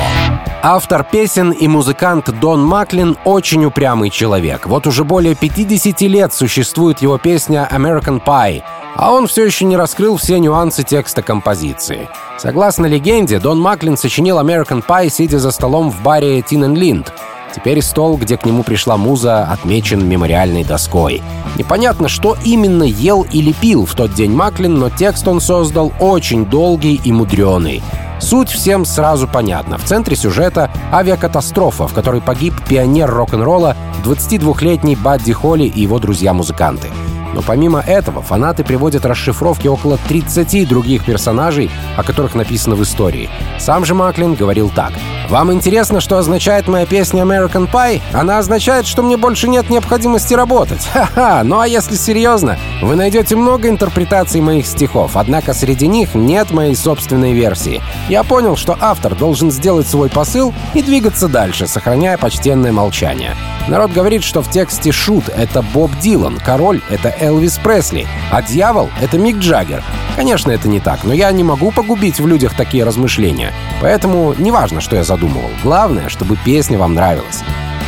Автор 0.63 1.03
песен 1.03 1.51
и 1.51 1.67
музыкант 1.67 2.31
Дон 2.41 2.63
Маклин 2.65 3.15
очень 3.23 3.65
упрямый 3.65 4.09
человек. 4.09 4.65
Вот 4.65 4.87
уже 4.87 5.03
более 5.03 5.35
50 5.35 6.01
лет 6.01 6.33
существует 6.33 6.99
его 6.99 7.19
песня 7.19 7.69
«American 7.71 8.19
Pie», 8.25 8.63
а 8.97 9.13
он 9.13 9.27
все 9.27 9.45
еще 9.45 9.65
не 9.65 9.77
раскрыл 9.77 10.17
все 10.17 10.39
нюансы 10.39 10.83
текста 10.83 11.21
композиции. 11.21 12.09
Согласно 12.37 12.87
легенде, 12.87 13.39
Дон 13.39 13.59
Маклин 13.59 13.95
сочинил 13.95 14.39
«American 14.39 14.83
Pie», 14.85 15.09
сидя 15.09 15.39
за 15.39 15.51
столом 15.51 15.91
в 15.91 16.01
баре 16.01 16.41
«Тин 16.41 16.75
Линд». 16.75 17.13
Теперь 17.55 17.81
стол, 17.81 18.17
где 18.17 18.37
к 18.37 18.45
нему 18.45 18.63
пришла 18.63 18.97
муза, 18.97 19.45
отмечен 19.45 20.07
мемориальной 20.07 20.63
доской. 20.63 21.21
Непонятно, 21.57 22.07
что 22.07 22.35
именно 22.43 22.83
ел 22.83 23.25
или 23.31 23.53
пил 23.53 23.85
в 23.85 23.95
тот 23.95 24.13
день 24.13 24.31
Маклин, 24.31 24.77
но 24.77 24.89
текст 24.89 25.27
он 25.27 25.41
создал 25.41 25.93
очень 25.99 26.45
долгий 26.45 26.99
и 27.03 27.11
мудреный. 27.11 27.81
Суть 28.19 28.49
всем 28.49 28.83
сразу 28.83 29.27
понятна. 29.27 29.77
В 29.77 29.85
центре 29.85 30.15
сюжета 30.15 30.69
авиакатастрофа, 30.91 31.87
в 31.87 31.93
которой 31.93 32.21
погиб 32.21 32.53
пионер 32.67 33.09
рок-н-ролла 33.09 33.75
22-летний 34.03 34.95
Бадди 34.95 35.33
Холли 35.33 35.65
и 35.65 35.81
его 35.81 35.99
друзья-музыканты. 35.99 36.89
Но 37.37 37.43
помимо 37.43 37.81
этого, 37.81 38.23
фанаты 38.23 38.63
приводят 38.63 39.05
расшифровки 39.05 39.67
около 39.67 39.99
30 40.07 40.67
других 40.67 41.05
персонажей, 41.05 41.69
о 41.95 42.01
которых 42.01 42.33
написано 42.33 42.75
в 42.75 42.81
истории. 42.81 43.29
Сам 43.59 43.85
же 43.85 43.93
Маклин 43.93 44.33
говорил 44.33 44.71
так. 44.73 44.91
«Вам 45.29 45.53
интересно, 45.53 46.01
что 46.01 46.17
означает 46.17 46.67
моя 46.67 46.87
песня 46.87 47.21
American 47.21 47.69
Pie? 47.71 48.01
Она 48.11 48.39
означает, 48.39 48.87
что 48.87 49.03
мне 49.03 49.17
больше 49.17 49.47
нет 49.47 49.69
необходимости 49.69 50.33
работать. 50.33 50.83
Ха-ха! 50.93 51.43
Ну 51.43 51.59
а 51.59 51.67
если 51.67 51.95
серьезно, 51.95 52.57
вы 52.81 52.95
найдете 52.95 53.35
много 53.35 53.69
интерпретаций 53.69 54.41
моих 54.41 54.65
стихов, 54.65 55.11
однако 55.15 55.53
среди 55.53 55.87
них 55.87 56.15
нет 56.15 56.49
моей 56.49 56.75
собственной 56.75 57.33
версии. 57.33 57.83
Я 58.09 58.23
понял, 58.23 58.55
что 58.55 58.75
автор 58.81 59.13
должен 59.13 59.51
сделать 59.51 59.87
свой 59.87 60.09
посыл 60.09 60.55
и 60.73 60.81
двигаться 60.81 61.27
дальше, 61.27 61.67
сохраняя 61.67 62.17
почтенное 62.17 62.71
молчание. 62.71 63.35
Народ 63.67 63.91
говорит, 63.91 64.23
что 64.23 64.41
в 64.41 64.49
тексте 64.49 64.93
«Шут»— 64.93 65.27
это 65.37 65.61
Боб 65.61 65.91
Дилан, 66.01 66.39
король— 66.43 66.81
это 66.89 67.09
Элвис 67.27 67.57
Пресли, 67.57 68.07
а 68.31 68.41
дьявол— 68.41 68.89
это 69.01 69.17
Мик 69.17 69.37
Джаггер. 69.37 69.83
Конечно, 70.15 70.49
это 70.49 70.69
не 70.69 70.79
так, 70.79 71.03
но 71.03 71.13
я 71.13 71.29
не 71.31 71.43
могу 71.43 71.71
погубить 71.71 72.21
в 72.21 72.25
людях 72.25 72.55
такие 72.55 72.85
размышления. 72.85 73.53
Поэтому 73.81 74.33
неважно, 74.37 74.79
что 74.79 74.95
я 74.95 75.03
задумывал. 75.03 75.49
Главное, 75.61 76.07
чтобы 76.07 76.37
песня 76.37 76.77
вам 76.77 76.93
нравилась. 76.93 77.43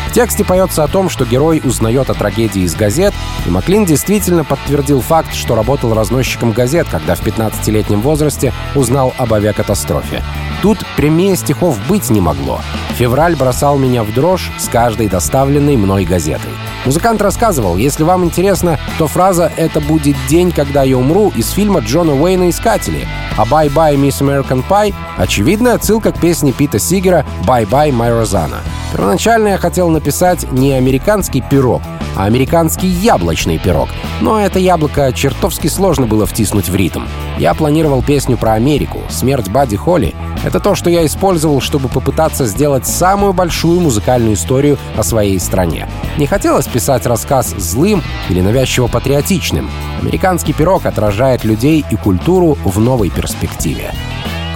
В 0.10 0.12
тексте 0.12 0.44
поется 0.44 0.84
о 0.84 0.88
том, 0.88 1.08
что 1.08 1.24
герой 1.24 1.62
узнает 1.64 2.10
о 2.10 2.16
трагедии 2.16 2.64
из 2.64 2.74
газет, 2.74 3.14
и 3.46 3.50
Маклин 3.52 3.86
действительно 3.86 4.44
подтвердил 4.44 5.02
факт, 5.02 5.36
что 5.36 5.54
работал 5.54 5.94
разносчиком 5.94 6.52
газет, 6.52 6.88
когда 6.90 7.14
в 7.14 7.22
15-летнем 7.22 8.02
возрасте 8.02 8.52
узнал 8.74 9.14
об 9.20 9.36
авиакатастрофе. 9.36 10.24
Тут 10.64 10.80
прямее 10.98 11.36
стихов 11.36 11.78
быть 11.88 12.10
не 12.10 12.22
могло. 12.22 12.60
Февраль 12.98 13.36
бросал 13.36 13.78
меня 13.78 14.04
в 14.04 14.12
дрожь 14.12 14.52
с 14.58 14.68
каждой 14.68 15.10
доставленной 15.10 15.78
мной 15.78 16.06
газетой. 16.06 16.52
Музыкант 16.86 17.22
рассказывал, 17.22 17.78
если 17.78 18.02
вам 18.02 18.26
интересно, 18.26 18.80
то 18.98 19.06
фраза 19.06 19.52
«Это 19.58 19.80
будет 19.80 20.16
день, 20.28 20.52
когда 20.52 20.82
я 20.82 20.98
умру» 20.98 21.32
из 21.36 21.52
фильма 21.52 21.82
Джона 21.82 22.20
Уэйна 22.20 22.50
«Искатели», 22.50 23.08
а 23.40 23.46
«Bye-bye, 23.46 23.96
Miss 23.96 24.20
American 24.20 24.62
Pie»— 24.68 24.94
очевидная 25.18 25.76
отсылка 25.76 26.12
к 26.12 26.20
песне 26.20 26.52
Пита 26.52 26.78
Сигера 26.78 27.26
«Bye-bye, 27.48 27.92
My 27.92 28.12
Rosanna». 28.12 28.58
Первоначально 28.92 29.50
я 29.50 29.58
хотел 29.58 29.90
написать 29.90 30.52
не 30.52 30.74
американский 30.74 31.42
пирог, 31.42 31.82
а 32.18 32.26
американский 32.26 32.88
яблочный 32.88 33.58
пирог. 33.58 33.88
Но 34.20 34.38
это 34.42 34.60
яблоко 34.60 35.14
чертовски 35.14 35.68
сложно 35.68 36.06
было 36.06 36.26
втиснуть 36.26 36.68
в 36.68 36.76
ритм. 36.76 37.04
Я 37.40 37.54
планировал 37.54 38.04
песню 38.04 38.38
про 38.38 38.54
Америку. 38.54 39.00
«Смерть 39.10 39.48
Бадди 39.48 39.78
Холли»— 39.78 40.14
это 40.44 40.60
то, 40.60 40.76
что 40.76 40.90
я 40.90 41.06
использовал, 41.06 41.62
чтобы 41.62 41.88
попытаться 41.88 42.46
сделать 42.46 42.86
самую 42.86 43.32
большую 43.32 43.80
музыкальную 43.80 44.34
историю 44.34 44.78
о 44.98 45.04
своей 45.04 45.40
стране. 45.40 45.88
Не 46.18 46.28
хотелось 46.28 46.68
писать 46.68 47.06
рассказ 47.06 47.56
злым 47.58 48.04
или 48.30 48.42
навязчиво-патриотичным. 48.42 49.70
Американский 50.02 50.52
пирог 50.52 50.86
отражает 50.86 51.46
людей 51.46 51.86
и 51.90 51.96
культуру 51.96 52.58
в 52.66 52.78
новой 52.78 53.10
перспективе. 53.10 53.94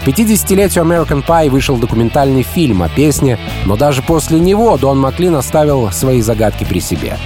К 0.04 0.08
50-летию 0.10 0.84
American 0.84 1.26
Pie 1.26 1.50
вышел 1.50 1.78
документальный 1.78 2.44
фильм 2.44 2.84
о 2.84 2.90
песне, 2.90 3.40
но 3.64 3.78
даже 3.78 4.02
после 4.02 4.42
него 4.42 4.76
Дон 4.78 5.00
Маклин 5.00 5.36
оставил 5.36 5.90
свои 5.94 6.20
загадки 6.20 6.66
при 6.66 6.82
себе. 6.82 7.18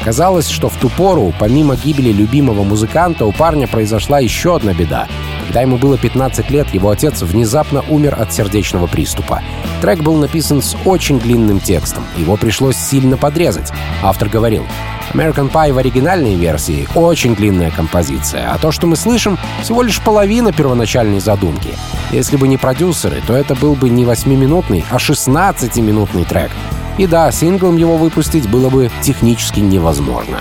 Оказалось, 0.00 0.48
что 0.48 0.68
в 0.68 0.76
ту 0.76 0.88
пору, 0.88 1.32
помимо 1.38 1.76
гибели 1.76 2.10
любимого 2.10 2.64
музыканта, 2.64 3.26
у 3.26 3.32
парня 3.32 3.66
произошла 3.66 4.18
еще 4.18 4.56
одна 4.56 4.72
беда. 4.72 5.06
Когда 5.46 5.60
ему 5.60 5.76
было 5.76 5.98
15 5.98 6.48
лет, 6.50 6.72
его 6.72 6.90
отец 6.90 7.22
внезапно 7.22 7.84
умер 7.88 8.16
от 8.18 8.32
сердечного 8.32 8.86
приступа. 8.86 9.42
Трек 9.82 10.00
был 10.00 10.14
написан 10.16 10.62
с 10.62 10.76
очень 10.84 11.18
длинным 11.18 11.60
текстом. 11.60 12.04
Его 12.16 12.36
пришлось 12.36 12.76
сильно 12.76 13.16
подрезать. 13.16 13.72
Автор 14.02 14.28
говорил, 14.28 14.64
American 15.12 15.50
Pie 15.50 15.72
в 15.72 15.78
оригинальной 15.78 16.34
версии— 16.34 16.88
очень 16.94 17.34
длинная 17.34 17.70
композиция, 17.70 18.52
а 18.52 18.58
то, 18.58 18.70
что 18.70 18.86
мы 18.86 18.96
слышим, 18.96 19.38
всего 19.62 19.82
лишь 19.82 20.00
половина 20.00 20.52
первоначальной 20.52 21.20
задумки. 21.20 21.70
Если 22.12 22.36
бы 22.36 22.48
не 22.48 22.56
продюсеры, 22.56 23.20
то 23.26 23.34
это 23.34 23.54
был 23.54 23.74
бы 23.74 23.90
не 23.90 24.04
8-минутный, 24.04 24.84
а 24.90 24.96
16-минутный 24.96 26.24
трек. 26.24 26.50
И 26.98 27.06
да, 27.06 27.30
синглом 27.32 27.76
его 27.76 27.96
выпустить 27.96 28.48
было 28.48 28.68
бы 28.70 28.90
технически 29.02 29.60
невозможно. 29.60 30.38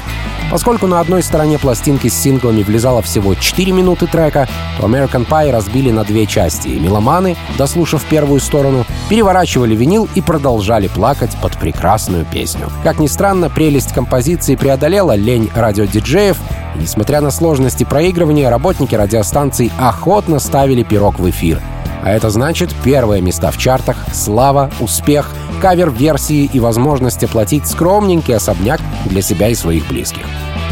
Поскольку 0.51 0.87
на 0.87 0.99
одной 0.99 1.21
стороне 1.21 1.59
пластинки 1.59 2.07
с 2.07 2.15
синглами 2.15 2.63
влезало 2.63 3.01
всего 3.03 3.35
4 3.35 3.71
минуты 3.71 4.07
трека, 4.07 4.47
то 4.79 4.87
American 4.87 5.27
Pie 5.27 5.51
разбили 5.51 5.91
на 5.91 6.03
две 6.03 6.25
части, 6.25 6.69
и 6.69 6.79
меломаны, 6.79 7.37
дослушав 7.57 8.03
первую 8.05 8.39
сторону, 8.39 8.85
переворачивали 9.09 9.75
винил 9.75 10.09
и 10.15 10.21
продолжали 10.21 10.87
плакать 10.87 11.35
под 11.39 11.55
прекрасную 11.57 12.25
песню. 12.25 12.71
Как 12.83 12.99
ни 12.99 13.05
странно, 13.07 13.49
прелесть 13.49 13.93
композиции 13.93 14.55
преодолела 14.55 15.15
лень 15.15 15.51
радиодиджеев, 15.53 16.37
и, 16.75 16.79
несмотря 16.79 17.21
на 17.21 17.29
сложности 17.29 17.83
проигрывания, 17.83 18.49
работники 18.49 18.95
радиостанций 18.95 19.71
охотно 19.77 20.39
ставили 20.39 20.81
пирог 20.81 21.19
в 21.19 21.29
эфир. 21.29 21.61
А 22.01 22.11
это 22.11 22.29
значит 22.29 22.73
первые 22.83 23.21
места 23.21 23.51
в 23.51 23.57
чартах, 23.57 23.97
слава, 24.13 24.71
успех— 24.79 25.31
кавер-версии 25.61 26.49
и 26.51 26.59
возможность 26.59 27.23
оплатить 27.23 27.67
скромненький 27.67 28.35
особняк 28.35 28.79
для 29.05 29.21
себя 29.21 29.49
и 29.49 29.55
своих 29.55 29.87
близких. 29.87 30.23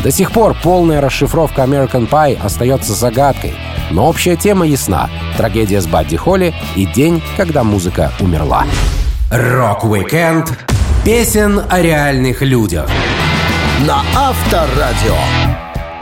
До 0.03 0.11
сих 0.11 0.31
пор 0.31 0.55
полная 0.63 1.01
расшифровка 1.01 1.63
American 1.63 2.09
Pie 2.09 2.39
остается 2.41 2.93
загадкой, 2.93 3.55
но 3.91 4.07
общая 4.07 4.35
тема 4.35 4.65
ясна— 4.65 5.09
трагедия 5.37 5.81
с 5.81 5.87
Бадди 5.87 6.15
Холли 6.17 6.53
и 6.75 6.85
день, 6.85 7.21
когда 7.35 7.63
музыка 7.63 8.11
умерла. 8.19 8.65
Рок-викенд 9.29 10.57
песен 11.03 11.61
о 11.69 11.81
реальных 11.81 12.41
людях 12.41 12.89
на 13.85 14.01
Авторадио. 14.15 15.56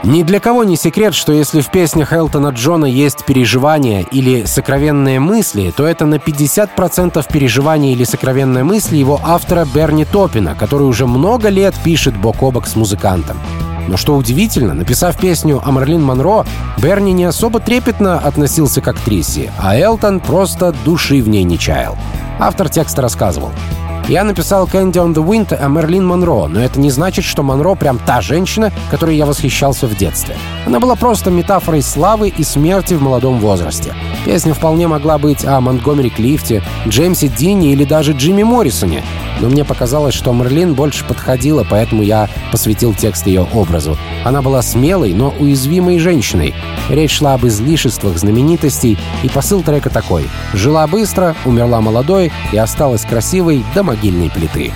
Ни 0.06 0.22
для 0.22 0.38
кого 0.38 0.62
не 0.62 0.76
секрет, 0.76 1.14
что 1.14 1.32
если 1.32 1.60
в 1.60 1.68
песнях 1.72 2.12
Элтона 2.12 2.50
Джона 2.50 2.84
есть 2.84 3.24
переживания 3.24 4.02
или 4.12 4.44
сокровенные 4.44 5.18
мысли, 5.18 5.74
то 5.76 5.84
это 5.84 6.06
на 6.06 6.14
50% 6.14 7.26
переживания 7.32 7.90
или 7.90 8.04
сокровенные 8.04 8.62
мысли 8.62 8.98
его 8.98 9.20
автора 9.24 9.66
Берни 9.74 10.04
Топина, 10.04 10.54
который 10.54 10.84
уже 10.84 11.08
много 11.08 11.48
лет 11.48 11.74
пишет 11.82 12.16
бок 12.16 12.40
о 12.44 12.52
бок 12.52 12.68
с 12.68 12.76
музыкантом. 12.76 13.36
Но 13.88 13.96
что 13.96 14.14
удивительно, 14.14 14.74
написав 14.74 15.18
песню 15.18 15.60
о 15.64 15.72
Марлин 15.72 16.04
Монро, 16.04 16.46
Берни 16.78 17.12
не 17.12 17.24
особо 17.24 17.58
трепетно 17.58 18.16
относился 18.16 18.80
к 18.80 18.86
актрисе, 18.86 19.50
а 19.58 19.76
Элтон 19.76 20.20
просто 20.20 20.72
души 20.84 21.20
в 21.20 21.28
ней 21.28 21.42
не 21.42 21.58
чаял. 21.58 21.98
Автор 22.38 22.68
текста 22.68 23.02
рассказывал. 23.02 23.50
Я 24.08 24.22
написал 24.22 24.68
«Candy 24.68 24.92
on 24.92 25.14
the 25.14 25.26
Wind» 25.26 25.52
о 25.52 25.66
Мерлин 25.66 26.06
Монро, 26.06 26.46
но 26.46 26.60
это 26.60 26.78
не 26.78 26.90
значит, 26.90 27.24
что 27.24 27.42
Монро 27.42 27.74
прям 27.74 27.98
та 27.98 28.20
женщина, 28.20 28.72
которой 28.88 29.16
я 29.16 29.26
восхищался 29.26 29.88
в 29.88 29.96
детстве. 29.96 30.36
Она 30.64 30.78
была 30.78 30.94
просто 30.94 31.32
метафорой 31.32 31.82
славы 31.82 32.28
и 32.28 32.44
смерти 32.44 32.94
в 32.94 33.02
молодом 33.02 33.40
возрасте. 33.40 33.94
Песня 34.24 34.54
вполне 34.54 34.86
могла 34.86 35.18
быть 35.18 35.44
о 35.44 35.60
Монтгомери 35.60 36.10
Клифте, 36.10 36.62
Джеймсе 36.86 37.26
Динни 37.26 37.72
или 37.72 37.84
даже 37.84 38.12
Джимми 38.12 38.44
Моррисоне, 38.44 39.02
но 39.40 39.48
мне 39.48 39.64
показалось, 39.64 40.14
что 40.14 40.32
Мерлин 40.32 40.74
больше 40.74 41.04
подходила, 41.04 41.66
поэтому 41.68 42.02
я 42.02 42.28
посвятил 42.52 42.94
текст 42.94 43.26
ее 43.26 43.46
образу. 43.52 43.98
Она 44.24 44.40
была 44.40 44.62
смелой, 44.62 45.14
но 45.14 45.34
уязвимой 45.38 45.98
женщиной. 45.98 46.54
Речь 46.88 47.18
шла 47.18 47.34
об 47.34 47.46
излишествах 47.46 48.16
знаменитостей, 48.18 48.98
и 49.22 49.28
посыл 49.28 49.62
трека 49.62 49.90
такой. 49.90 50.28
Жила 50.54 50.86
быстро, 50.86 51.34
умерла 51.44 51.80
молодой 51.80 52.32
и 52.52 52.56
осталась 52.56 53.04
красивой 53.04 53.64
до 53.74 53.82
могильной 53.96 54.30
плиты. 54.30 54.72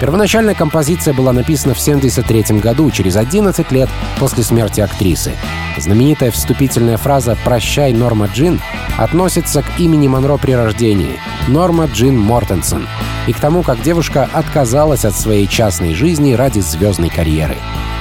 Первоначальная 0.00 0.54
композиция 0.54 1.14
была 1.14 1.32
написана 1.32 1.74
в 1.74 1.80
1973 1.80 2.58
году, 2.58 2.90
через 2.90 3.16
11 3.16 3.70
лет 3.70 3.88
после 4.18 4.42
смерти 4.42 4.80
актрисы. 4.80 5.32
Знаменитая 5.78 6.32
вступительная 6.32 6.96
фраза 6.96 7.36
«Прощай, 7.44 7.92
Норма 7.92 8.26
Джин» 8.26 8.60
относится 8.98 9.62
к 9.62 9.78
имени 9.78 10.08
Монро 10.08 10.38
при 10.38 10.52
рождении— 10.52 11.20
Норма 11.48 11.86
Джин 11.86 12.18
Мортенсон. 12.18 12.88
и 13.28 13.32
к 13.32 13.38
тому, 13.38 13.62
как 13.62 13.80
девушка 13.80 14.28
отказалась 14.32 15.04
от 15.04 15.14
своей 15.14 15.46
частной 15.46 15.94
жизни 15.94 16.32
ради 16.32 16.58
звездной 16.58 17.08
карьеры. 17.08 17.56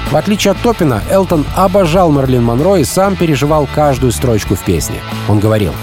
В 0.09 0.15
отличие 0.15 0.51
от 0.51 0.57
Топина, 0.57 1.03
Элтон 1.11 1.45
обожал 1.55 2.11
Мерлин 2.11 2.43
Монро 2.43 2.77
и 2.77 2.83
сам 2.83 3.15
переживал 3.15 3.67
каждую 3.71 4.11
строчку 4.11 4.55
в 4.55 4.61
песне. 4.61 4.95
Он 5.29 5.39
говорил, 5.39 5.73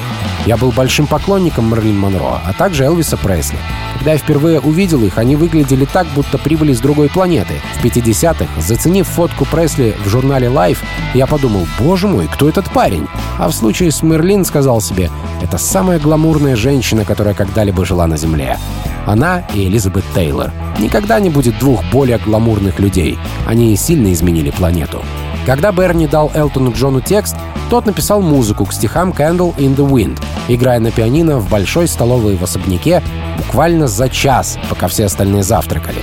«Я 0.46 0.56
был 0.56 0.70
большим 0.70 1.06
поклонником 1.06 1.70
Мерлин 1.70 1.98
Монро, 1.98 2.40
а 2.44 2.52
также 2.52 2.84
Элвиса 2.84 3.16
Пресли. 3.16 3.58
Когда 3.94 4.12
я 4.12 4.18
впервые 4.18 4.60
увидел 4.60 5.02
их, 5.04 5.18
они 5.18 5.36
выглядели 5.36 5.84
так, 5.84 6.06
будто 6.14 6.38
прибыли 6.38 6.72
с 6.72 6.80
другой 6.80 7.08
планеты. 7.08 7.54
В 7.80 7.84
50-х, 7.84 8.60
заценив 8.60 9.06
фотку 9.06 9.44
Пресли 9.44 9.96
в 10.04 10.08
журнале 10.08 10.48
Life, 10.48 10.78
я 11.14 11.26
подумал, 11.26 11.66
боже 11.80 12.06
мой, 12.06 12.28
кто 12.32 12.48
этот 12.48 12.70
парень? 12.70 13.06
А 13.38 13.48
в 13.48 13.52
случае 13.52 13.90
с 13.90 14.02
Мерлин 14.02 14.44
сказал 14.44 14.80
себе, 14.80 15.10
это 15.42 15.58
самая 15.58 15.98
гламурная 15.98 16.56
женщина, 16.56 17.04
которая 17.04 17.34
когда-либо 17.34 17.84
жила 17.84 18.06
на 18.06 18.16
Земле. 18.16 18.58
Она 19.06 19.42
и 19.54 19.66
Элизабет 19.66 20.04
Тейлор. 20.14 20.52
Никогда 20.78 21.18
не 21.18 21.30
будет 21.30 21.58
двух 21.58 21.82
более 21.90 22.18
гламурных 22.18 22.78
людей. 22.78 23.18
Они 23.46 23.74
сильно 23.76 24.12
изменили 24.12 24.50
планету. 24.50 25.02
Когда 25.46 25.72
Берни 25.72 26.06
дал 26.06 26.30
Элтону 26.34 26.72
Джону 26.72 27.00
текст, 27.00 27.34
тот 27.70 27.84
написал 27.84 28.22
музыку 28.22 28.64
к 28.64 28.72
стихам 28.72 29.10
«Candle 29.10 29.54
in 29.56 29.76
the 29.76 29.86
Wind», 29.86 30.20
играя 30.48 30.80
на 30.80 30.90
пианино 30.90 31.38
в 31.38 31.50
большой 31.50 31.86
столовой 31.86 32.36
в 32.36 32.42
особняке 32.42 33.02
буквально 33.36 33.88
за 33.88 34.08
час, 34.08 34.58
пока 34.70 34.88
все 34.88 35.04
остальные 35.04 35.42
завтракали. 35.42 35.98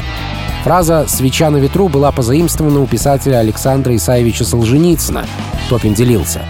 Фраза 0.63 1.05
«свеча 1.07 1.49
на 1.49 1.57
ветру» 1.57 1.89
была 1.89 2.11
позаимствована 2.11 2.81
у 2.81 2.87
писателя 2.87 3.37
Александра 3.37 3.95
Исаевича 3.95 4.45
Солженицына. 4.45 5.25
Топин 5.69 5.93
делился. 5.93 6.41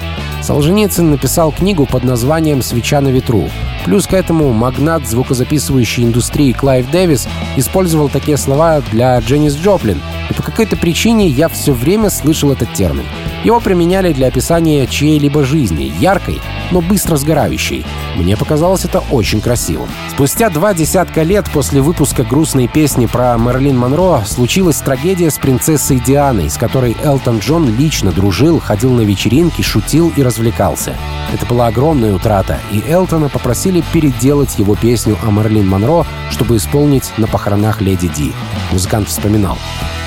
Солженицын 0.42 1.12
написал 1.12 1.52
книгу 1.52 1.86
под 1.86 2.04
названием 2.04 2.62
«Свеча 2.62 3.02
на 3.02 3.08
ветру». 3.08 3.50
Плюс 3.84 4.08
к 4.08 4.14
этому 4.14 4.52
магнат 4.52 5.08
звукозаписывающей 5.08 6.04
индустрии 6.04 6.52
Клайв 6.52 6.90
Дэвис 6.92 7.28
использовал 7.56 8.10
такие 8.10 8.38
слова 8.38 8.82
для 8.92 9.18
Дженис 9.20 9.56
Джоплин, 9.56 10.02
и 10.30 10.34
по 10.34 10.44
какой-то 10.44 10.76
причине 10.76 11.28
я 11.28 11.48
все 11.50 11.72
время 11.74 12.10
слышал 12.10 12.52
этот 12.52 12.74
термин. 12.74 13.06
Его 13.46 13.60
применяли 13.60 14.12
для 14.12 14.30
описания 14.30 14.88
чьей-либо 14.88 15.44
жизни, 15.44 15.94
яркой, 16.00 16.42
но 16.72 16.82
быстро 16.82 17.16
сгорающей. 17.16 17.86
Мне 18.16 18.36
показалось 18.36 18.86
это 18.86 19.04
очень 19.12 19.40
красивым. 19.40 19.88
Спустя 20.10 20.50
два 20.50 20.74
десятка 20.74 21.22
лет 21.22 21.46
после 21.54 21.80
выпуска 21.80 22.24
грустной 22.24 22.68
песни 22.68 23.06
про 23.06 23.38
Мэрилин 23.38 23.78
Монро 23.78 24.24
случилась 24.26 24.78
трагедия 24.78 25.30
с 25.30 25.38
принцессой 25.38 26.00
Дианой, 26.00 26.50
с 26.50 26.58
которой 26.58 26.98
Элтон 27.04 27.38
Джон 27.38 27.78
лично 27.78 28.12
дружил, 28.12 28.60
ходил 28.60 28.90
на 28.90 29.02
вечеринки, 29.02 29.62
шутил 29.62 30.12
и 30.18 30.24
развлекался. 30.24 30.96
Это 31.34 31.46
была 31.46 31.68
огромная 31.68 32.14
утрата, 32.14 32.60
и 32.72 32.84
Элтона 32.88 33.30
попросили 33.30 33.84
переделать 33.92 34.58
его 34.58 34.76
песню 34.76 35.18
о 35.24 35.32
Мэрилин 35.32 35.68
Монро, 35.68 36.06
чтобы 36.32 36.58
исполнить 36.58 37.12
на 37.18 37.28
похоронах 37.28 37.82
Леди 37.82 38.08
Ди. 38.08 38.34
Музыкант 38.72 39.10
вспоминал. 39.10 39.58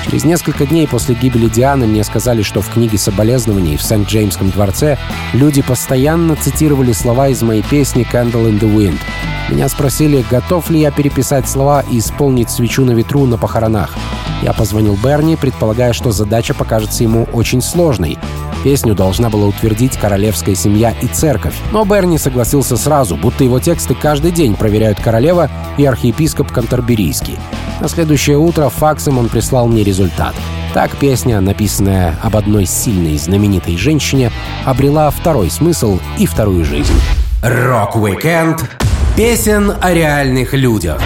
Через 0.05 0.23
несколько 0.23 0.65
дней 0.65 0.87
после 0.87 1.13
гибели 1.13 1.47
Дианы 1.47 1.85
мне 1.85 2.03
сказали, 2.03 2.41
что 2.41 2.61
в 2.61 2.69
книге 2.69 2.97
соболезнований 2.97 3.77
в 3.77 3.83
Сент-Джеймском 3.83 4.49
дворце 4.49 4.97
люди 5.33 5.61
постоянно 5.61 6.35
цитировали 6.35 6.93
слова 6.93 7.27
из 7.27 7.41
моей 7.43 7.61
песни 7.61 8.07
«Candle 8.11 8.49
in 8.49 8.59
the 8.59 8.73
Wind». 8.73 8.99
Меня 9.49 9.67
спросили, 9.67 10.25
готов 10.29 10.69
ли 10.69 10.79
я 10.79 10.91
переписать 10.91 11.49
слова 11.49 11.83
и 11.91 11.99
исполнить 11.99 12.49
«Свечу 12.49 12.85
на 12.85 12.91
ветру» 12.91 13.25
на 13.25 13.37
похоронах. 13.37 13.95
Я 14.41 14.53
позвонил 14.53 14.97
Берни, 15.03 15.35
предполагая, 15.35 15.93
что 15.93 16.11
задача 16.11 16.53
покажется 16.53 17.03
ему 17.03 17.25
очень 17.33 17.61
сложной. 17.61 18.17
Песню 18.63 18.93
должна 18.93 19.29
была 19.29 19.47
утвердить 19.47 19.97
королевская 19.97 20.55
семья 20.55 20.93
и 21.01 21.07
церковь. 21.07 21.55
Но 21.71 21.85
Берни 21.85 22.17
согласился 22.17 22.77
сразу, 22.77 23.15
будто 23.15 23.43
его 23.43 23.59
тексты 23.59 23.95
каждый 23.95 24.31
день 24.31 24.55
проверяют 24.55 24.99
королева 25.01 25.49
и 25.77 25.85
архиепископ 25.85 26.51
Кантерберийский. 26.51 27.37
На 27.79 27.87
следующее 27.87 28.37
утро 28.37 28.69
факсом 28.69 29.17
он 29.17 29.29
прислал 29.29 29.67
мне 29.67 29.83
результат. 29.83 30.35
Так 30.73 30.95
песня, 30.97 31.41
написанная 31.41 32.15
об 32.21 32.35
одной 32.35 32.65
сильной 32.65 33.17
знаменитой 33.17 33.77
женщине, 33.77 34.31
обрела 34.65 35.09
второй 35.09 35.49
смысл 35.49 35.99
и 36.17 36.25
вторую 36.25 36.63
жизнь. 36.63 36.93
Рок-викенд 37.41 38.69
песен 39.15 39.73
о 39.81 39.93
реальных 39.93 40.53
людях. 40.53 41.01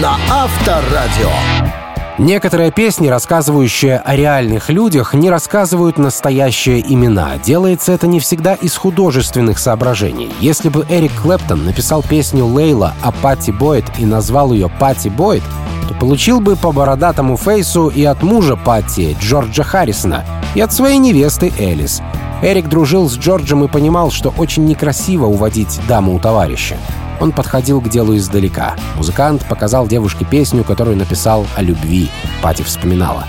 На 0.00 0.16
Авторадио. 0.30 1.71
Некоторые 2.18 2.70
песни, 2.70 3.08
рассказывающие 3.08 3.96
о 3.96 4.14
реальных 4.14 4.68
людях, 4.68 5.14
не 5.14 5.30
рассказывают 5.30 5.96
настоящие 5.96 6.80
имена. 6.80 7.38
Делается 7.42 7.92
это 7.92 8.06
не 8.06 8.20
всегда 8.20 8.52
из 8.52 8.76
художественных 8.76 9.58
соображений. 9.58 10.30
Если 10.38 10.68
бы 10.68 10.86
Эрик 10.90 11.12
Клэптон 11.22 11.64
написал 11.64 12.02
песню 12.02 12.44
«Лейла» 12.44 12.92
о 13.02 13.12
Патти 13.12 13.50
Бойд 13.50 13.86
и 13.98 14.04
назвал 14.04 14.52
ее 14.52 14.68
«Патти 14.68 15.08
Бойд», 15.08 15.42
то 15.88 15.94
получил 15.94 16.40
бы 16.40 16.54
по 16.54 16.70
бородатому 16.70 17.38
фейсу 17.38 17.88
и 17.88 18.04
от 18.04 18.22
мужа 18.22 18.56
Патти, 18.56 19.16
Джорджа 19.18 19.62
Харрисона, 19.62 20.22
и 20.54 20.60
от 20.60 20.70
своей 20.70 20.98
невесты 20.98 21.50
Элис. 21.58 22.02
Эрик 22.42 22.68
дружил 22.68 23.08
с 23.08 23.16
Джорджем 23.16 23.64
и 23.64 23.68
понимал, 23.68 24.10
что 24.10 24.34
очень 24.36 24.66
некрасиво 24.66 25.26
уводить 25.26 25.80
даму 25.88 26.14
у 26.14 26.18
товарища. 26.18 26.76
Он 27.22 27.30
подходил 27.30 27.80
к 27.80 27.88
делу 27.88 28.16
издалека. 28.16 28.74
Музыкант 28.96 29.46
показал 29.48 29.86
девушке 29.86 30.24
песню, 30.24 30.64
которую 30.64 30.96
написал 30.96 31.46
о 31.54 31.62
любви. 31.62 32.10
Пати 32.42 32.62
вспоминала. 32.62 33.26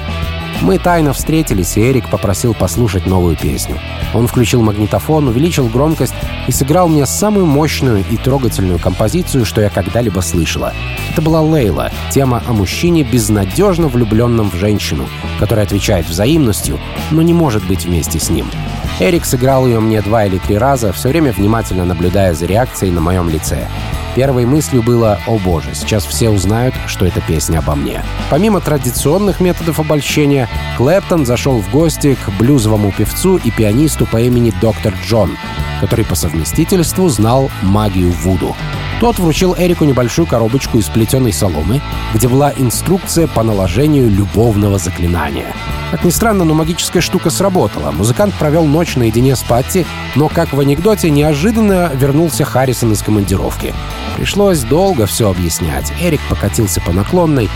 Мы 0.62 0.80
тайно 0.80 1.14
встретились, 1.14 1.78
и 1.78 1.82
Эрик 1.82 2.10
попросил 2.10 2.56
послушать 2.56 3.06
новую 3.06 3.36
песню. 3.36 3.78
Он 4.16 4.26
включил 4.26 4.64
магнитофон, 4.64 5.28
увеличил 5.28 5.68
громкость 5.68 6.16
и 6.48 6.52
сыграл 6.52 6.88
мне 6.88 7.06
самую 7.06 7.46
мощную 7.46 8.04
и 8.10 8.18
трогательную 8.18 8.80
композицию, 8.80 9.46
что 9.46 9.62
я 9.62 9.70
когда-либо 9.70 10.22
слышала. 10.22 10.74
Это 11.12 11.22
была 11.22 11.42
Лейла, 11.42 11.92
тема 12.10 12.42
о 12.48 12.54
мужчине, 12.54 13.04
безнадежно 13.04 13.90
влюбленном 13.90 14.50
в 14.50 14.56
женщину, 14.56 15.08
которая 15.40 15.66
отвечает 15.66 16.08
взаимностью, 16.08 16.80
но 17.12 17.22
не 17.22 17.34
может 17.34 17.64
быть 17.68 17.86
вместе 17.86 18.20
с 18.20 18.32
ним. 18.32 18.48
Эрик 19.00 19.26
сыграл 19.26 19.66
ее 19.66 19.80
мне 19.80 20.02
два 20.02 20.26
или 20.26 20.38
три 20.38 20.58
раза, 20.58 20.94
все 20.94 21.10
время 21.10 21.32
внимательно 21.32 21.84
наблюдая 21.84 22.34
за 22.34 22.46
реакцией 22.46 22.92
на 22.92 23.02
моем 23.02 23.28
лице. 23.28 23.68
Первой 24.16 24.46
мыслью 24.46 24.84
было 24.84 25.20
«О 25.26 25.40
боже, 25.40 25.70
сейчас 25.74 26.06
все 26.06 26.30
узнают, 26.30 26.76
что 26.86 27.06
эта 27.06 27.20
песня 27.22 27.60
обо 27.60 27.74
мне». 27.74 28.04
Помимо 28.30 28.62
традиционных 28.62 29.40
методов 29.40 29.80
обольщения, 29.80 30.48
Клэптон 30.78 31.26
зашел 31.26 31.60
в 31.60 31.72
гости 31.72 32.16
к 32.16 32.30
блюзовому 32.38 32.92
певцу 32.92 33.38
и 33.38 33.50
пианисту 33.50 34.06
по 34.06 34.22
имени 34.22 34.54
Доктор 34.62 34.94
Джон, 35.04 35.36
который 35.82 36.06
по 36.06 36.14
совместительству 36.14 37.10
знал 37.10 37.50
магию 37.64 38.12
Вуду. 38.12 38.56
Тот 39.00 39.20
вручил 39.20 39.56
Эрику 39.58 39.84
небольшую 39.84 40.28
коробочку 40.28 40.78
из 40.78 40.88
плетеной 40.88 41.34
соломы, 41.34 41.82
где 42.14 42.28
была 42.28 42.54
инструкция 42.56 43.28
по 43.28 43.44
наложению 43.44 44.10
любовного 44.10 44.78
заклинания. 44.78 45.54
Как 45.92 46.06
ни 46.06 46.10
странно, 46.10 46.46
но 46.46 46.54
магическая 46.54 47.02
штука 47.02 47.30
сработала. 47.30 47.92
Музыкант 47.92 48.34
провел 48.36 48.66
ночь 48.66 48.96
наедине 48.96 49.36
с 49.36 49.44
Патти, 49.44 49.86
но, 50.16 50.30
как 50.30 50.54
в 50.54 50.60
анекдоте, 50.60 51.10
неожиданно 51.10 51.92
вернулся 51.94 52.46
Харрисон 52.46 52.94
из 52.94 53.02
командировки. 53.02 53.74
Пришлось 54.16 54.60
долго 54.62 55.06
все 55.06 55.30
объяснять. 55.30 55.92
Эрик 56.02 56.22
покатился 56.30 56.82
по 56.82 56.92
наклонной. 56.92 57.50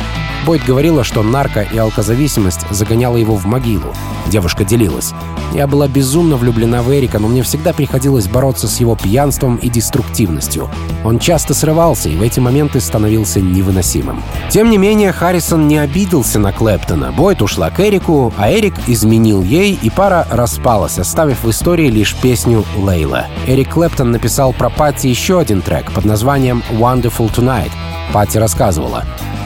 Бойд 0.45 0.63
говорила, 0.63 1.03
что 1.03 1.23
нарко 1.23 1.61
и 1.61 1.77
алкозависимость 1.77 2.65
загоняла 2.69 3.17
его 3.17 3.35
в 3.35 3.45
могилу. 3.45 3.93
Девушка 4.27 4.63
делилась. 4.63 5.13
Я 5.53 5.67
была 5.67 5.87
безумно 5.87 6.35
влюблена 6.35 6.81
в 6.83 6.93
Эрика, 6.93 7.19
но 7.19 7.27
мне 7.27 7.41
всегда 7.43 7.73
приходилось 7.73 8.27
бороться 8.27 8.67
с 8.67 8.79
его 8.79 8.95
пьянством 8.95 9.57
и 9.57 9.69
деструктивностью. 9.69 10.69
Он 11.03 11.19
часто 11.19 11.53
срывался 11.53 12.09
и 12.09 12.15
в 12.15 12.21
эти 12.21 12.39
моменты 12.39 12.79
становился 12.79 13.41
невыносимым. 13.41 14.21
Тем 14.49 14.69
не 14.69 14.77
менее, 14.77 15.11
Харрисон 15.11 15.67
не 15.67 15.77
обиделся 15.77 16.39
на 16.39 16.51
Клэптона. 16.51 17.11
Бойд 17.11 17.41
ушла 17.41 17.69
к 17.69 17.79
Эрику, 17.79 18.33
а 18.37 18.51
Эрик 18.51 18.75
изменил 18.87 19.41
ей, 19.41 19.77
и 19.81 19.89
пара 19.89 20.27
распалась, 20.29 20.99
оставив 20.99 21.43
в 21.43 21.49
истории 21.49 21.89
лишь 21.89 22.15
песню 22.15 22.63
«Лейла». 22.77 23.25
Эрик 23.47 23.73
Клэптон 23.73 24.11
написал 24.11 24.53
про 24.53 24.69
Патти 24.69 25.09
еще 25.09 25.39
один 25.39 25.61
трек 25.61 25.91
под 25.91 26.05
названием 26.05 26.36
«Wonderful 26.37 27.33
Tonight». 27.33 27.71
Патти 28.13 28.39
рассказывала. 28.39 29.03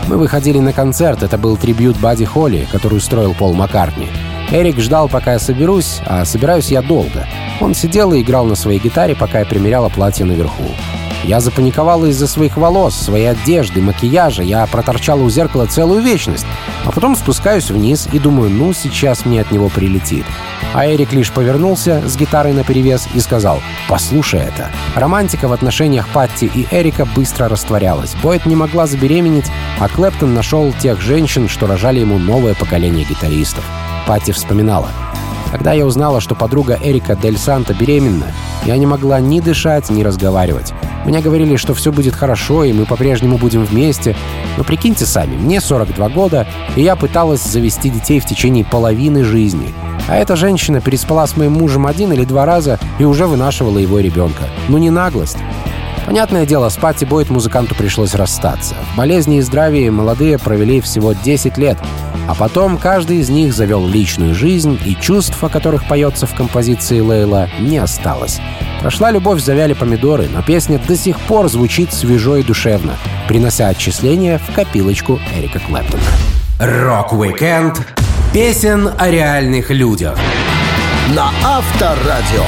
«Мы 0.08 0.17
выходили 0.17 0.60
на 0.60 0.73
концерт, 0.73 1.23
это 1.23 1.38
был 1.38 1.58
трибют 1.58 1.97
Бадди 1.97 2.25
Холли, 2.25 2.67
который 2.71 2.97
устроил 2.97 3.34
Пол 3.34 3.54
Маккартни. 3.54 4.08
Эрик 4.51 4.80
ждал, 4.80 5.08
пока 5.08 5.34
я 5.34 5.39
соберусь, 5.39 6.01
а 6.06 6.25
собираюсь 6.25 6.71
я 6.71 6.82
долго. 6.82 7.25
Он 7.62 7.73
сидел 7.73 8.12
и 8.12 8.21
играл 8.21 8.45
на 8.45 8.56
своей 8.56 8.80
гитаре, 8.80 9.15
пока 9.15 9.39
я 9.39 9.45
примеряла 9.45 9.88
платье 9.88 10.25
наверху. 10.25 10.65
Я 11.23 11.39
запаниковала 11.39 12.07
из-за 12.07 12.27
своих 12.27 12.57
волос, 12.57 12.95
своей 12.95 13.29
одежды, 13.29 13.81
макияжа. 13.81 14.41
Я 14.41 14.65
проторчала 14.65 15.21
у 15.21 15.29
зеркала 15.29 15.67
целую 15.67 16.01
вечность. 16.01 16.45
А 16.84 16.91
потом 16.91 17.15
спускаюсь 17.15 17.69
вниз 17.69 18.07
и 18.12 18.17
думаю, 18.17 18.49
ну, 18.49 18.73
сейчас 18.73 19.25
мне 19.25 19.41
от 19.41 19.51
него 19.51 19.69
прилетит. 19.69 20.25
А 20.73 20.88
Эрик 20.88 21.13
лишь 21.13 21.31
повернулся 21.31 22.01
с 22.07 22.17
гитарой 22.17 22.53
наперевес 22.53 23.07
и 23.13 23.19
сказал 23.19 23.62
«Послушай 23.88 24.39
это». 24.39 24.71
Романтика 24.95 25.47
в 25.47 25.53
отношениях 25.53 26.07
Патти 26.10 26.49
и 26.53 26.67
Эрика 26.71 27.05
быстро 27.05 27.47
растворялась. 27.49 28.15
Бойт 28.23 28.45
не 28.45 28.55
могла 28.55 28.88
забеременеть, 28.88 29.51
а 29.79 29.89
Клэптон 29.89 30.34
нашел 30.34 30.73
тех 30.73 31.01
женщин, 31.01 31.47
что 31.47 31.67
рожали 31.67 31.99
ему 31.99 32.17
новое 32.17 32.55
поколение 32.55 33.05
гитаристов. 33.05 33.63
Патти 34.07 34.31
вспоминала. 34.31 34.89
Когда 35.51 35.73
я 35.73 35.86
узнала, 35.86 36.21
что 36.21 36.34
подруга 36.34 36.79
Эрика 36.81 37.15
Дель 37.15 37.38
Санта 37.38 37.73
беременна, 37.73 38.27
я 38.65 38.77
не 38.77 38.86
могла 38.86 39.19
ни 39.19 39.41
дышать, 39.41 39.89
ни 39.89 40.01
разговаривать. 40.01 40.73
Мне 41.05 41.21
говорили, 41.21 41.55
что 41.55 41.73
все 41.73 41.91
будет 41.91 42.15
хорошо, 42.15 42.63
и 42.63 42.73
мы 42.73 42.85
по-прежнему 42.85 43.37
будем 43.37 43.63
вместе. 43.63 44.15
Но 44.57 44.63
прикиньте 44.63 45.05
сами, 45.05 45.35
мне 45.35 45.59
42 45.59 46.09
года, 46.09 46.47
и 46.75 46.81
я 46.81 46.95
пыталась 46.95 47.43
завести 47.43 47.89
детей 47.89 48.19
в 48.19 48.25
течение 48.25 48.63
половины 48.63 49.23
жизни. 49.23 49.73
А 50.07 50.15
эта 50.15 50.35
женщина 50.35 50.81
переспала 50.81 51.25
с 51.25 51.37
моим 51.37 51.53
мужем 51.53 51.87
один 51.87 52.11
или 52.11 52.25
два 52.25 52.45
раза 52.45 52.79
и 52.99 53.03
уже 53.03 53.27
вынашивала 53.27 53.77
его 53.77 53.99
ребенка. 53.99 54.43
Ну 54.67 54.77
не 54.77 54.89
наглость. 54.89 55.37
Понятное 56.05 56.45
дело, 56.45 56.67
с 56.69 56.77
Патти 56.77 57.05
Бойт 57.05 57.29
музыканту 57.29 57.75
пришлось 57.75 58.15
расстаться. 58.15 58.75
В 58.93 58.97
болезни 58.97 59.37
и 59.37 59.41
здравии 59.41 59.87
молодые 59.89 60.39
провели 60.39 60.81
всего 60.81 61.13
10 61.13 61.57
лет, 61.57 61.77
а 62.27 62.35
потом 62.35 62.77
каждый 62.77 63.17
из 63.17 63.29
них 63.29 63.53
завел 63.53 63.85
личную 63.87 64.33
жизнь, 64.33 64.79
и 64.83 64.95
чувств, 64.95 65.41
о 65.43 65.49
которых 65.49 65.87
поется 65.87 66.25
в 66.25 66.33
композиции 66.33 66.99
Лейла, 66.99 67.49
не 67.59 67.77
осталось. 67.77 68.41
Прошла 68.82 69.12
любовь, 69.12 69.41
завяли 69.41 69.74
помидоры, 69.74 70.28
но 70.34 70.41
песня 70.41 70.80
до 70.80 70.98
сих 70.98 71.20
пор 71.20 71.48
звучит 71.50 71.94
свежо 71.94 72.38
и 72.38 72.44
душевно, 72.44 72.94
принося 73.28 73.67
отчисления 73.67 74.39
в 74.39 74.54
копилочку 74.54 75.20
Эрика 75.38 75.60
Клэптона. 75.60 76.02
Рок-викенд 76.60 77.80
песен 78.34 78.89
о 78.98 79.10
реальных 79.10 79.70
людях. 79.70 80.17
На 81.15 81.30
Авторадио. 81.44 82.46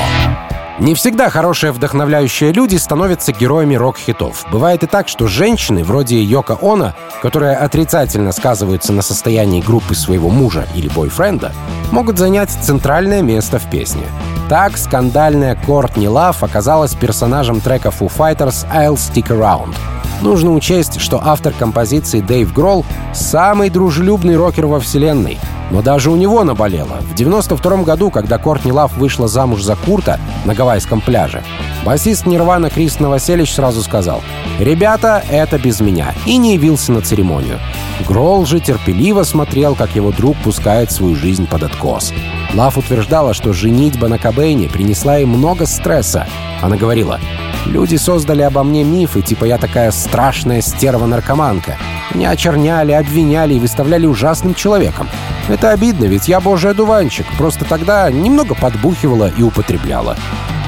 Не 0.80 0.96
всегда 0.96 1.30
хорошие 1.30 1.72
вдохновляющие 1.72 2.52
люди 2.52 2.78
становятся 2.78 3.32
героями 3.32 3.76
рок-хитов. 3.76 4.46
Бывает 4.52 4.82
и 4.82 4.88
так, 4.88 5.08
что 5.08 5.28
женщины, 5.28 5.84
вроде 5.84 6.22
Йоко 6.22 6.58
Оно, 6.62 6.96
которые 7.22 7.56
отрицательно 7.56 8.32
сказываются 8.32 8.92
на 8.92 9.04
состоянии 9.04 9.62
группы 9.62 9.94
своего 9.94 10.30
мужа 10.30 10.68
или 10.74 10.90
бойфренда, 10.90 11.54
могут 11.92 12.18
занять 12.18 12.50
центральное 12.50 13.22
место 13.22 13.60
в 13.60 13.70
песне. 13.70 14.04
Так, 14.50 14.78
скандальная 14.78 15.56
Кортни 15.56 16.08
Лав 16.08 16.44
оказалась 16.44 16.94
персонажем 16.96 17.62
трека 17.62 17.90
Foo 17.90 18.12
Fighters 18.12 18.68
«I'll 18.72 18.96
Stick 18.96 19.28
Around», 19.30 19.74
Нужно 20.22 20.54
учесть, 20.54 21.00
что 21.00 21.20
автор 21.24 21.54
композиции 21.54 22.22
Дэйв 22.22 22.54
Гролл— 22.54 22.86
самый 23.14 23.70
дружелюбный 23.70 24.36
рокер 24.36 24.68
во 24.68 24.80
вселенной. 24.80 25.38
Но 25.72 25.82
даже 25.82 26.12
у 26.12 26.16
него 26.16 26.44
наболело. 26.44 26.98
В 27.02 27.16
92 27.16 27.84
году, 27.84 28.12
когда 28.12 28.38
Кортни 28.38 28.72
Лав 28.72 28.96
вышла 28.96 29.28
замуж 29.28 29.64
за 29.64 29.76
Курта 29.76 30.20
на 30.46 30.54
гавайском 30.54 31.02
пляже, 31.02 31.44
басист 31.84 32.26
Нирвана 32.26 32.70
Крис 32.70 33.00
Новоселич 33.00 33.54
сразу 33.54 33.82
сказал 33.82 34.22
«Ребята, 34.60 35.24
это 35.30 35.58
без 35.58 35.80
меня» 35.80 36.14
и 36.26 36.38
не 36.38 36.54
явился 36.54 36.92
на 36.92 37.02
церемонию. 37.02 37.60
Гролл 38.08 38.46
же 38.46 38.60
терпеливо 38.60 39.24
смотрел, 39.24 39.76
как 39.76 39.96
его 39.96 40.12
друг 40.12 40.38
пускает 40.38 40.92
свою 40.92 41.16
жизнь 41.16 41.48
под 41.48 41.64
откос. 41.64 42.14
Лав 42.54 42.78
утверждала, 42.78 43.34
что 43.34 43.52
женитьба 43.52 44.08
на 44.08 44.20
Кобейне 44.20 44.70
принесла 44.70 45.18
ей 45.18 45.26
много 45.26 45.66
стресса. 45.66 46.28
Она 46.62 46.78
говорила, 46.78 47.20
Люди 47.66 47.96
создали 47.96 48.42
обо 48.42 48.64
мне 48.64 48.84
мифы, 48.84 49.22
типа 49.22 49.46
я 49.46 49.58
такая 49.58 49.92
страшная 49.92 50.62
стерва-наркоманка. 50.62 51.78
Меня 52.14 52.32
очерняли, 52.32 52.92
обвиняли 52.92 53.56
и 53.56 53.60
выставляли 53.60 54.06
ужасным 54.06 54.54
человеком. 54.54 55.10
Это 55.48 55.72
обидно, 55.72 56.06
ведь 56.06 56.28
я 56.28 56.40
божий 56.40 56.72
одуванчик. 56.72 57.26
Просто 57.38 57.66
тогда 57.66 58.10
немного 58.12 58.56
подбухивала 58.56 59.32
и 59.38 59.42
употребляла. 59.42 60.18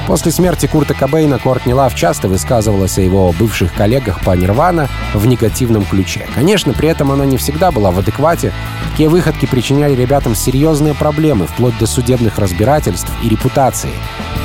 После 0.06 0.30
смерти 0.30 0.66
Курта 0.66 0.94
Кобейна 0.94 1.38
Кортни 1.38 1.74
Лав 1.74 1.94
часто 1.94 2.28
высказывалась 2.28 2.96
о 2.96 3.02
его 3.02 3.32
бывших 3.32 3.74
коллегах 3.74 4.20
по 4.20 4.36
Нирвана 4.36 4.88
в 5.14 5.26
негативном 5.26 5.84
ключе. 5.84 6.28
Конечно, 6.34 6.72
при 6.72 6.88
этом 6.88 7.10
она 7.10 7.26
не 7.26 7.36
всегда 7.36 7.72
была 7.72 7.90
в 7.90 7.98
адеквате. 7.98 8.52
Такие 8.90 9.08
выходки 9.08 9.46
причиняли 9.46 9.96
ребятам 9.96 10.36
серьезные 10.36 10.94
проблемы, 10.94 11.46
вплоть 11.48 11.76
до 11.78 11.86
судебных 11.86 12.38
разбирательств 12.38 13.10
и 13.24 13.28
репутации. 13.28 13.90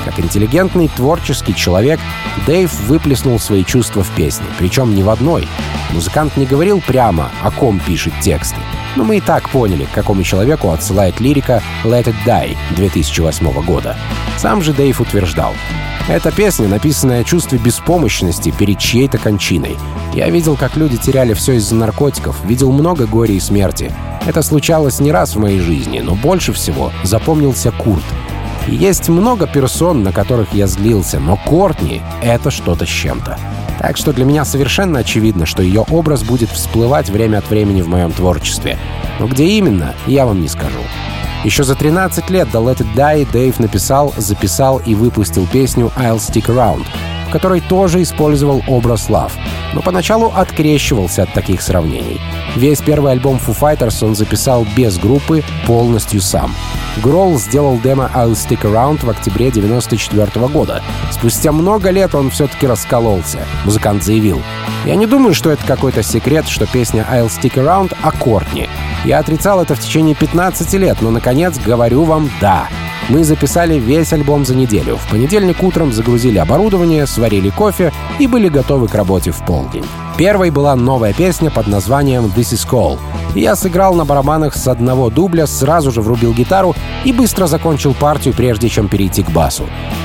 Как 0.05 0.19
интеллигентный, 0.19 0.87
творческий 0.87 1.55
человек, 1.55 1.99
Дэйв 2.47 2.73
выплеснул 2.81 3.39
свои 3.39 3.63
чувства 3.63 4.03
в 4.03 4.09
песне, 4.15 4.45
причем 4.57 4.95
не 4.95 5.03
в 5.03 5.09
одной. 5.09 5.47
Музыкант 5.91 6.37
не 6.37 6.45
говорил 6.45 6.81
прямо, 6.85 7.31
о 7.41 7.51
ком 7.51 7.79
пишет 7.79 8.13
тексты. 8.21 8.57
Но 8.95 9.03
мы 9.03 9.17
и 9.17 9.21
так 9.21 9.49
поняли, 9.49 9.85
к 9.85 9.91
какому 9.91 10.23
человеку 10.23 10.71
отсылает 10.71 11.19
лирика 11.19 11.61
«Let 11.83 12.05
It 12.05 12.15
Die» 12.25 12.57
2008 12.75 13.51
года. 13.63 13.95
Сам 14.37 14.61
же 14.61 14.73
Дэйв 14.73 14.99
утверждал, 14.99 15.53
эта 16.09 16.31
песня, 16.31 16.67
написанная 16.67 17.21
о 17.21 17.23
чувстве 17.23 17.57
беспомощности 17.57 18.51
перед 18.51 18.79
чьей-то 18.79 19.17
кончиной. 19.17 19.77
Я 20.13 20.29
видел, 20.29 20.57
как 20.57 20.75
люди 20.75 20.97
теряли 20.97 21.33
все 21.33 21.53
из-за 21.53 21.75
наркотиков, 21.75 22.43
видел 22.43 22.71
много 22.71 23.05
горя 23.05 23.33
и 23.33 23.39
смерти. 23.39 23.93
Это 24.25 24.41
случалось 24.41 24.99
не 24.99 25.11
раз 25.11 25.35
в 25.35 25.39
моей 25.39 25.59
жизни, 25.59 25.99
но 25.99 26.15
больше 26.15 26.53
всего 26.53 26.91
запомнился 27.03 27.71
Курт. 27.71 28.03
Есть 28.67 29.09
много 29.09 29.47
персон, 29.47 30.03
на 30.03 30.11
которых 30.11 30.53
я 30.53 30.67
злился, 30.67 31.19
но 31.19 31.35
Кортни— 31.35 32.01
это 32.21 32.51
что-то 32.51 32.85
с 32.85 32.89
чем-то. 32.89 33.37
Так 33.79 33.97
что 33.97 34.13
для 34.13 34.25
меня 34.25 34.45
совершенно 34.45 34.99
очевидно, 34.99 35.45
что 35.45 35.63
ее 35.63 35.81
образ 35.89 36.23
будет 36.23 36.49
всплывать 36.49 37.09
время 37.09 37.39
от 37.39 37.49
времени 37.49 37.81
в 37.81 37.87
моем 37.87 38.11
творчестве. 38.11 38.77
Но 39.19 39.27
где 39.27 39.45
именно, 39.45 39.95
я 40.05 40.25
вам 40.25 40.41
не 40.41 40.47
скажу. 40.47 40.79
Еще 41.43 41.63
за 41.63 41.75
13 41.75 42.29
лет 42.29 42.51
до 42.51 42.59
Let 42.59 42.77
It 42.77 42.93
Die 42.95 43.31
Дэйв 43.31 43.59
написал, 43.59 44.13
записал 44.17 44.77
и 44.77 44.93
выпустил 44.93 45.47
песню 45.47 45.91
«I'll 45.97 46.17
Stick 46.17 46.45
Around», 46.45 46.85
в 47.27 47.31
которой 47.31 47.61
тоже 47.61 48.03
использовал 48.03 48.61
образ 48.67 49.09
Love, 49.09 49.31
но 49.73 49.81
поначалу 49.81 50.31
открещивался 50.35 51.23
от 51.23 51.33
таких 51.33 51.63
сравнений. 51.63 52.21
Весь 52.55 52.81
первый 52.81 53.13
альбом 53.13 53.39
Foo 53.43 53.57
Fighters 53.57 54.05
он 54.05 54.15
записал 54.15 54.67
без 54.75 54.99
группы, 54.99 55.43
полностью 55.65 56.21
сам. 56.21 56.53
Гролл 56.97 57.39
сделал 57.39 57.79
демо 57.79 58.11
«I'll 58.13 58.33
Stick 58.33 58.61
Around» 58.63 59.05
в 59.05 59.09
октябре 59.09 59.47
1994 59.47 60.47
года. 60.47 60.83
Спустя 61.11 61.51
много 61.51 61.89
лет 61.89 62.13
он 62.13 62.29
все-таки 62.29 62.67
раскололся. 62.67 63.45
Музыкант 63.65 64.03
заявил, 64.03 64.41
«Я 64.85 64.95
не 64.95 65.05
думаю, 65.05 65.33
что 65.33 65.51
это 65.51 65.65
какой-то 65.65 66.03
секрет, 66.03 66.47
что 66.47 66.65
песня 66.65 67.07
«I'll 67.09 67.27
Stick 67.27 67.55
Around» 67.55 67.95
о 68.01 68.11
Кортни. 68.11 68.67
Я 69.05 69.19
отрицал 69.19 69.61
это 69.61 69.75
в 69.75 69.79
течение 69.79 70.15
15 70.15 70.73
лет, 70.73 70.97
но, 71.01 71.11
наконец, 71.11 71.57
говорю 71.57 72.03
вам 72.03 72.29
«да». 72.41 72.67
Мы 73.09 73.23
записали 73.23 73.79
весь 73.79 74.13
альбом 74.13 74.45
за 74.45 74.55
неделю. 74.55 74.97
В 74.97 75.09
понедельник 75.09 75.61
утром 75.63 75.91
загрузили 75.91 76.37
оборудование, 76.37 77.05
сварили 77.07 77.49
кофе 77.49 77.91
и 78.19 78.27
были 78.27 78.47
готовы 78.47 78.87
к 78.87 78.95
работе 78.95 79.31
в 79.31 79.43
полдень. 79.45 79.85
Первой 80.17 80.51
была 80.51 80.75
новая 80.75 81.13
песня 81.13 81.49
под 81.49 81.67
названием 81.67 82.25
«This 82.35 82.53
is 82.53 82.67
Call». 82.69 82.99
Я 83.33 83.55
сыграл 83.55 83.95
на 83.95 84.05
барабанах 84.05 84.55
с 84.55 84.67
одного 84.67 85.09
дубля, 85.09 85.47
сразу 85.47 85.91
же 85.91 86.01
врубил 86.01 86.33
гитару 86.33 86.75
и 87.05 87.13
быстро 87.13 87.47
закончил 87.47 87.93
партию, 87.93 88.33
прежде 88.33 88.69
чем 88.69 88.87
перейти 88.87 89.23
к 89.23 89.29
басу. 89.29 89.63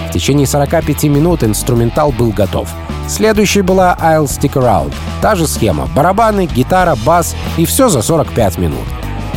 В 0.09 0.13
течение 0.13 0.47
45 0.47 1.05
минут 1.05 1.43
инструментал 1.43 2.13
был 2.13 2.31
готов. 2.31 2.69
Следующей 3.09 3.63
была 3.63 3.97
«I'll 4.01 4.25
Stick 4.25 4.55
Around». 4.55 4.95
Та 5.21 5.35
же 5.35 5.47
схема— 5.47 5.89
барабаны, 5.95 6.47
гитара, 6.47 6.97
бас 7.05 7.37
и 7.57 7.65
все 7.65 7.89
за 7.89 8.03
45 8.03 8.59
минут. 8.59 8.87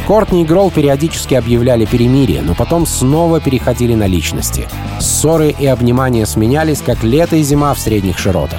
Кортни 0.10 0.42
и 0.42 0.44
Гролл 0.44 0.72
периодически 0.72 1.36
объявляли 1.36 1.86
перемирие, 1.86 2.42
но 2.42 2.56
потом 2.56 2.88
снова 2.88 3.40
переходили 3.40 3.94
на 3.94 4.08
личности. 4.08 4.68
Ссоры 5.00 5.52
и 5.52 5.68
обнимания 5.68 6.26
сменялись, 6.26 6.82
как 6.82 7.04
лето 7.04 7.36
и 7.36 7.44
зима 7.44 7.76
в 7.76 7.80
средних 7.80 8.18
широтах. 8.18 8.58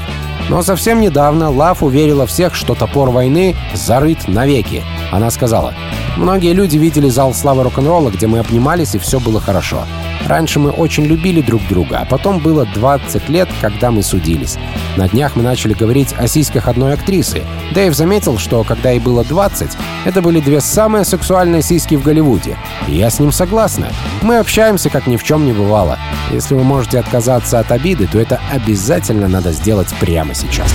Но 0.48 0.62
совсем 0.62 1.00
недавно 1.00 1.50
Лав 1.50 1.82
уверила 1.82 2.24
всех, 2.28 2.54
что 2.54 2.76
топор 2.76 3.10
войны 3.10 3.56
зарыт 3.74 4.28
навеки. 4.28 4.84
Она 5.10 5.28
сказала, 5.32 5.74
«Многие 6.16 6.52
люди 6.52 6.78
видели 6.78 7.08
зал 7.08 7.34
славы 7.34 7.64
рок-н-ролла, 7.64 8.10
где 8.10 8.28
мы 8.28 8.38
обнимались, 8.38 8.94
и 8.94 8.98
все 8.98 9.18
было 9.18 9.40
хорошо. 9.40 9.86
Раньше 10.26 10.60
мы 10.60 10.70
очень 10.70 11.04
любили 11.04 11.40
друг 11.40 11.62
друга, 11.68 12.00
а 12.00 12.04
потом 12.04 12.38
было 12.38 12.66
20 12.74 13.28
лет, 13.28 13.48
когда 13.60 13.90
мы 13.90 14.02
судились. 14.02 14.58
На 14.96 15.08
днях 15.08 15.36
мы 15.36 15.42
начали 15.42 15.74
говорить 15.74 16.14
о 16.16 16.26
сиськах 16.26 16.68
одной 16.68 16.94
актрисы. 16.94 17.42
Дэйв 17.72 17.94
заметил, 17.94 18.38
что 18.38 18.62
когда 18.64 18.90
ей 18.90 19.00
было 19.00 19.24
20, 19.24 19.70
это 20.04 20.22
были 20.22 20.40
две 20.40 20.60
самые 20.60 21.04
сексуальные 21.04 21.62
сиськи 21.62 21.94
в 21.94 22.02
Голливуде. 22.02 22.56
И 22.86 22.94
я 22.94 23.10
с 23.10 23.18
ним 23.18 23.32
согласна. 23.32 23.88
Мы 24.22 24.38
общаемся, 24.38 24.90
как 24.90 25.06
ни 25.06 25.16
в 25.16 25.24
чем 25.24 25.46
не 25.46 25.52
бывало. 25.52 25.98
Если 26.30 26.54
вы 26.54 26.62
можете 26.62 26.98
отказаться 26.98 27.58
от 27.58 27.72
обиды, 27.72 28.06
то 28.06 28.18
это 28.18 28.40
обязательно 28.52 29.28
надо 29.28 29.52
сделать 29.52 29.88
прямо 30.00 30.34
сейчас. 30.34 30.72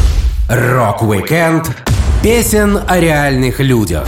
Рок-викенд 0.49 1.71
песен 2.21 2.79
о 2.87 2.99
реальных 2.99 3.59
людях. 3.59 4.07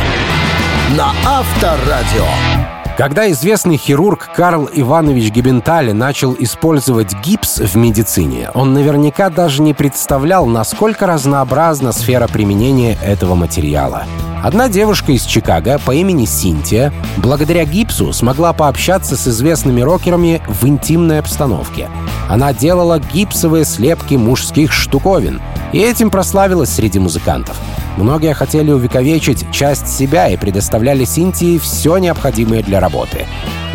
На 0.95 1.13
Авторадио. 1.25 2.66
Когда 2.97 3.29
известный 3.29 3.77
хирург 3.77 4.27
Карл 4.35 4.67
Иванович 4.73 5.31
Гибенталь 5.31 5.91
начал 5.91 6.35
использовать 6.39 7.13
гипс 7.23 7.59
в 7.59 7.75
медицине, 7.75 8.49
он 8.55 8.73
наверняка 8.73 9.29
даже 9.29 9.61
не 9.61 9.75
представлял, 9.75 10.47
насколько 10.47 11.05
разнообразна 11.05 11.91
сфера 11.91 12.27
применения 12.27 12.97
этого 13.03 13.35
материала. 13.35 14.05
Одна 14.43 14.67
девушка 14.67 15.11
из 15.11 15.25
Чикаго 15.25 15.77
по 15.77 15.91
имени 15.91 16.25
Синтия 16.25 16.91
благодаря 17.17 17.65
гипсу 17.65 18.13
смогла 18.13 18.51
пообщаться 18.51 19.15
с 19.15 19.27
известными 19.27 19.81
рокерами 19.81 20.41
в 20.47 20.65
интимной 20.65 21.19
обстановке. 21.19 21.89
Она 22.27 22.51
делала 22.51 22.99
гипсовые 22.99 23.65
слепки 23.65 24.15
мужских 24.15 24.73
штуковин 24.73 25.39
и 25.71 25.77
этим 25.77 26.09
прославилась 26.09 26.71
среди 26.71 26.97
музыкантов. 26.97 27.57
Многие 27.97 28.33
хотели 28.35 28.71
увековечить 28.71 29.51
часть 29.51 29.87
себя 29.87 30.29
и 30.29 30.37
предоставляли 30.37 31.03
Синтии 31.03 31.57
все 31.57 31.97
необходимое 31.97 32.61
для 32.61 32.79
работы. 32.79 33.25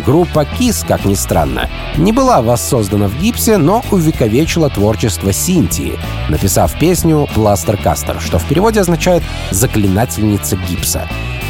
Группа 0.05 0.45
KISS, 0.45 0.85
как 0.87 1.05
ни 1.05 1.13
странно, 1.13 1.69
не 1.97 2.11
была 2.11 2.41
воссоздана 2.41 3.07
в 3.07 3.19
гипсе, 3.19 3.57
но 3.57 3.83
увековечила 3.91 4.69
творчество 4.69 5.31
Синтии, 5.31 5.99
написав 6.29 6.77
песню 6.79 7.27
«Пластер 7.33 7.77
Кастер», 7.77 8.19
что 8.19 8.39
в 8.39 8.45
переводе 8.45 8.81
означает 8.81 9.23
«заклинательница 9.51 10.57
гипса». 10.57 11.07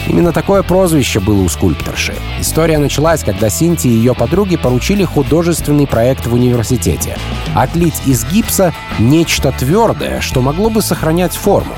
Именно 0.07 0.33
такое 0.33 0.63
прозвище 0.63 1.19
было 1.19 1.41
у 1.41 1.49
скульпторши. 1.49 2.15
История 2.39 2.77
началась, 2.77 3.23
когда 3.23 3.49
Синти 3.49 3.87
и 3.87 3.91
ее 3.91 4.13
подруги 4.13 4.57
поручили 4.57 5.03
художественный 5.03 5.87
проект 5.87 6.27
в 6.27 6.33
университете— 6.33 7.17
отлить 7.55 8.01
из 8.05 8.25
гипса 8.25 8.73
нечто 8.99 9.51
твердое, 9.51 10.21
что 10.21 10.41
могло 10.41 10.69
бы 10.69 10.81
сохранять 10.81 11.35
форму. 11.35 11.75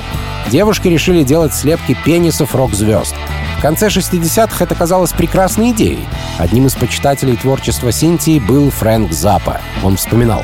Девушки 0.49 0.88
решили 0.88 1.23
делать 1.23 1.53
слепки 1.53 1.95
пенисов 2.05 2.55
рок-звезд. 2.55 3.15
В 3.57 3.61
конце 3.61 3.88
60-х 3.88 4.63
это 4.63 4.75
казалось 4.75 5.11
прекрасной 5.11 5.71
идеей. 5.71 6.07
Одним 6.38 6.67
из 6.67 6.75
почитателей 6.75 7.35
творчества 7.35 7.91
Синтии 7.91 8.39
был 8.39 8.69
Фрэнк 8.69 9.11
Запа. 9.11 9.61
Он 9.83 9.97
вспоминал. 9.97 10.43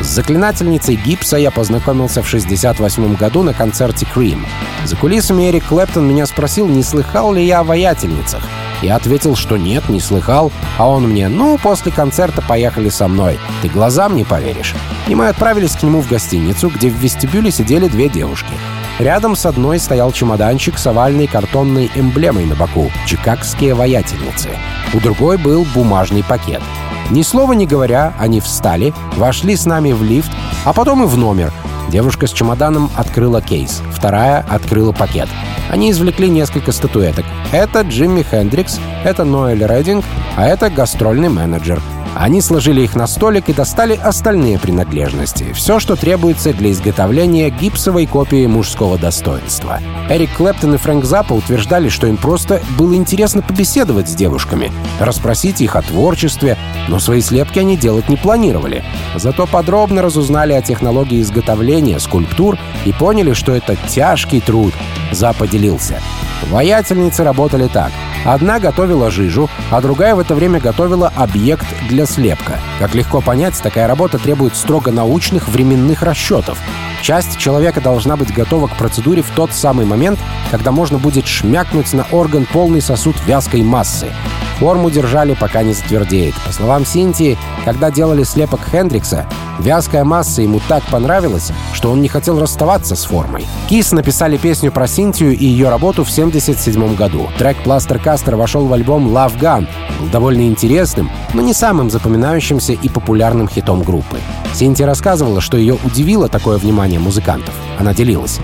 С 0.00 0.06
заклинательницей 0.06 0.94
гипса 0.94 1.36
я 1.36 1.50
познакомился 1.50 2.22
в 2.22 2.28
68 2.28 3.16
году 3.16 3.42
на 3.42 3.52
концерте 3.52 4.06
Cream. 4.14 4.46
За 4.84 4.94
кулисами 4.94 5.50
Эрик 5.50 5.66
Клэптон 5.66 6.08
меня 6.08 6.24
спросил, 6.26 6.68
не 6.68 6.84
слыхал 6.84 7.32
ли 7.32 7.44
я 7.44 7.60
о 7.60 7.64
воятельницах. 7.64 8.42
Я 8.80 8.94
ответил, 8.94 9.34
что 9.34 9.56
нет, 9.56 9.88
не 9.88 9.98
слыхал, 9.98 10.52
а 10.76 10.88
он 10.88 11.08
мне, 11.08 11.28
ну, 11.28 11.58
после 11.58 11.90
концерта 11.90 12.42
поехали 12.42 12.90
со 12.90 13.08
мной. 13.08 13.40
Ты 13.60 13.68
глазам 13.68 14.14
не 14.14 14.24
поверишь. 14.24 14.74
И 15.08 15.16
мы 15.16 15.28
отправились 15.28 15.74
к 15.74 15.82
нему 15.82 16.00
в 16.00 16.08
гостиницу, 16.08 16.68
где 16.68 16.88
в 16.90 16.94
вестибюле 16.94 17.50
сидели 17.50 17.88
две 17.88 18.08
девушки. 18.08 18.52
Рядом 19.00 19.34
с 19.34 19.46
одной 19.46 19.80
стоял 19.80 20.12
чемоданчик 20.12 20.78
с 20.78 20.86
овальной 20.86 21.26
картонной 21.26 21.90
эмблемой 21.96 22.46
на 22.46 22.54
боку— 22.54 22.90
«Чикагские 23.06 23.74
воятельницы». 23.74 24.50
У 24.94 25.00
другой 25.00 25.38
был 25.38 25.64
бумажный 25.74 26.22
пакет— 26.22 26.62
ни 27.10 27.22
слова 27.22 27.52
не 27.52 27.66
говоря, 27.66 28.12
они 28.18 28.40
встали, 28.40 28.92
вошли 29.16 29.56
с 29.56 29.66
нами 29.66 29.92
в 29.92 30.02
лифт, 30.02 30.30
а 30.64 30.72
потом 30.72 31.04
и 31.04 31.06
в 31.06 31.16
номер. 31.16 31.52
Девушка 31.90 32.26
с 32.26 32.32
чемоданом 32.32 32.90
открыла 32.96 33.40
кейс, 33.40 33.82
вторая 33.92 34.44
открыла 34.48 34.92
пакет. 34.92 35.28
Они 35.70 35.90
извлекли 35.90 36.28
несколько 36.28 36.72
статуэток. 36.72 37.24
Это 37.52 37.80
Джимми 37.80 38.22
Хендрикс, 38.22 38.78
это 39.04 39.24
Ноэль 39.24 39.64
Реддинг, 39.64 40.04
а 40.36 40.46
это 40.46 40.68
гастрольный 40.68 41.30
менеджер— 41.30 41.80
они 42.18 42.40
сложили 42.40 42.82
их 42.82 42.96
на 42.96 43.06
столик 43.06 43.48
и 43.48 43.52
достали 43.52 43.94
остальные 43.94 44.58
принадлежности. 44.58 45.52
Все, 45.52 45.78
что 45.78 45.94
требуется 45.94 46.52
для 46.52 46.72
изготовления 46.72 47.50
гипсовой 47.50 48.06
копии 48.06 48.46
мужского 48.46 48.98
достоинства. 48.98 49.78
Эрик 50.10 50.34
Клэптон 50.36 50.74
и 50.74 50.78
Фрэнк 50.78 51.04
Заппа 51.04 51.34
утверждали, 51.34 51.88
что 51.88 52.06
им 52.08 52.16
просто 52.16 52.60
было 52.76 52.94
интересно 52.94 53.42
побеседовать 53.42 54.08
с 54.08 54.14
девушками, 54.14 54.72
расспросить 54.98 55.60
их 55.60 55.76
о 55.76 55.82
творчестве, 55.82 56.56
но 56.88 56.98
свои 56.98 57.20
слепки 57.20 57.60
они 57.60 57.76
делать 57.76 58.08
не 58.08 58.16
планировали. 58.16 58.84
Зато 59.14 59.46
подробно 59.46 60.02
разузнали 60.02 60.54
о 60.54 60.62
технологии 60.62 61.22
изготовления 61.22 62.00
скульптур 62.00 62.58
и 62.84 62.92
поняли, 62.92 63.32
что 63.32 63.54
это 63.54 63.76
тяжкий 63.88 64.40
труд. 64.40 64.74
Запа 65.12 65.46
делился. 65.46 66.00
Воятельницы 66.44 67.24
работали 67.24 67.68
так. 67.68 67.92
Одна 68.24 68.58
готовила 68.58 69.10
жижу, 69.10 69.48
а 69.70 69.80
другая 69.80 70.14
в 70.14 70.18
это 70.18 70.34
время 70.34 70.60
готовила 70.60 71.12
объект 71.14 71.66
для 71.88 72.06
слепка. 72.06 72.58
Как 72.78 72.94
легко 72.94 73.20
понять, 73.20 73.60
такая 73.62 73.86
работа 73.86 74.18
требует 74.18 74.56
строго 74.56 74.90
научных 74.90 75.48
временных 75.48 76.02
расчетов. 76.02 76.58
Часть 77.02 77.38
человека 77.38 77.80
должна 77.80 78.16
быть 78.16 78.32
готова 78.32 78.66
к 78.66 78.76
процедуре 78.76 79.22
в 79.22 79.30
тот 79.30 79.52
самый 79.52 79.86
момент, 79.86 80.18
когда 80.50 80.72
можно 80.72 80.98
будет 80.98 81.26
шмякнуть 81.26 81.92
на 81.92 82.06
орган 82.10 82.46
полный 82.52 82.80
сосуд 82.80 83.16
вязкой 83.26 83.62
массы. 83.62 84.12
Форму 84.58 84.90
держали, 84.90 85.34
пока 85.34 85.62
не 85.62 85.72
затвердеет. 85.72 86.34
По 86.44 86.52
словам 86.52 86.84
Синтии, 86.84 87.38
когда 87.64 87.90
делали 87.90 88.24
слепок 88.24 88.60
Хендрикса, 88.70 89.26
вязкая 89.60 90.04
масса 90.04 90.42
ему 90.42 90.60
так 90.68 90.82
понравилась, 90.84 91.52
что 91.72 91.92
он 91.92 92.02
не 92.02 92.08
хотел 92.08 92.40
расставаться 92.40 92.96
с 92.96 93.04
формой. 93.04 93.46
Кис 93.68 93.92
написали 93.92 94.36
песню 94.36 94.72
про 94.72 94.88
Синтию 94.88 95.36
и 95.36 95.44
ее 95.44 95.68
работу 95.68 96.04
в 96.04 96.10
1977 96.10 96.96
году. 96.96 97.28
Трек 97.38 97.56
«Пластер 97.62 97.98
Кастер» 97.98 98.36
вошел 98.36 98.66
в 98.66 98.72
альбом 98.72 99.08
«Love 99.08 99.38
Gun», 99.38 99.68
был 100.00 100.08
довольно 100.08 100.42
интересным, 100.42 101.10
но 101.34 101.42
не 101.42 101.54
самым 101.54 101.90
запоминающимся 101.90 102.72
и 102.72 102.88
популярным 102.88 103.48
хитом 103.48 103.82
группы. 103.82 104.18
Синтия 104.54 104.86
рассказывала, 104.86 105.40
что 105.40 105.56
ее 105.56 105.78
удивило 105.84 106.28
такое 106.28 106.58
внимание 106.58 106.98
музыкантов. 106.98 107.54
Она 107.78 107.94
делилась. 107.94 108.40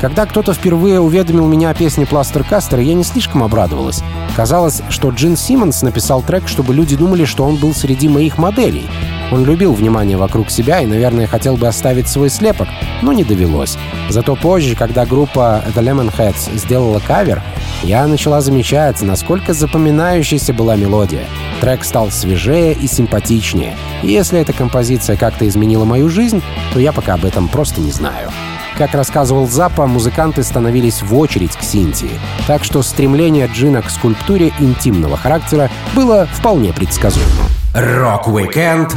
Когда 0.00 0.26
кто-то 0.26 0.54
впервые 0.54 1.00
уведомил 1.00 1.48
меня 1.48 1.70
о 1.70 1.74
песне 1.74 2.06
«Пластер 2.06 2.44
Кастер», 2.44 2.78
я 2.78 2.94
не 2.94 3.02
слишком 3.02 3.42
обрадовалась. 3.42 4.04
Казалось, 4.36 4.80
что 4.90 5.10
Джин 5.10 5.36
Симмонс 5.36 5.82
написал 5.82 6.22
трек, 6.22 6.46
чтобы 6.46 6.72
люди 6.72 6.96
думали, 6.96 7.24
что 7.24 7.44
он 7.44 7.56
был 7.56 7.74
среди 7.74 8.08
моих 8.08 8.38
моделей. 8.38 8.88
Он 9.32 9.44
любил 9.44 9.72
внимание 9.72 10.16
вокруг 10.16 10.50
себя 10.50 10.80
и, 10.80 10.86
наверное, 10.86 11.26
хотел 11.26 11.56
бы 11.56 11.66
оставить 11.66 12.08
свой 12.08 12.30
слепок, 12.30 12.68
но 13.02 13.12
не 13.12 13.24
довелось. 13.24 13.76
Зато 14.08 14.36
позже, 14.36 14.76
когда 14.76 15.04
группа 15.04 15.64
The 15.74 15.82
Lemonheads 15.82 16.56
сделала 16.56 17.00
кавер, 17.00 17.42
я 17.82 18.06
начала 18.06 18.40
замечать, 18.40 19.02
насколько 19.02 19.52
запоминающейся 19.52 20.54
была 20.54 20.76
мелодия. 20.76 21.24
Трек 21.60 21.82
стал 21.82 22.12
свежее 22.12 22.72
и 22.72 22.86
симпатичнее. 22.86 23.76
И 24.04 24.12
если 24.12 24.38
эта 24.38 24.52
композиция 24.52 25.16
как-то 25.16 25.46
изменила 25.48 25.84
мою 25.84 26.08
жизнь, 26.08 26.40
то 26.72 26.78
я 26.78 26.92
пока 26.92 27.14
об 27.14 27.24
этом 27.24 27.48
просто 27.48 27.80
не 27.80 27.90
знаю. 27.90 28.30
Как 28.78 28.94
рассказывал 28.94 29.48
Заппа, 29.48 29.88
музыканты 29.88 30.44
становились 30.44 31.02
в 31.02 31.12
очередь 31.18 31.56
к 31.56 31.62
Синтии, 31.64 32.12
так 32.46 32.62
что 32.62 32.82
стремление 32.82 33.50
Джина 33.52 33.82
к 33.82 33.90
скульптуре 33.90 34.52
интимного 34.60 35.16
характера 35.16 35.68
было 35.96 36.28
вполне 36.32 36.72
предсказуемо. 36.72 37.28
Рок-викенд 37.74 38.94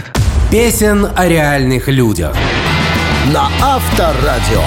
песен 0.51 1.07
о 1.15 1.27
реальных 1.27 1.87
людях. 1.87 2.35
На 3.33 3.49
Авторадио. 3.59 4.61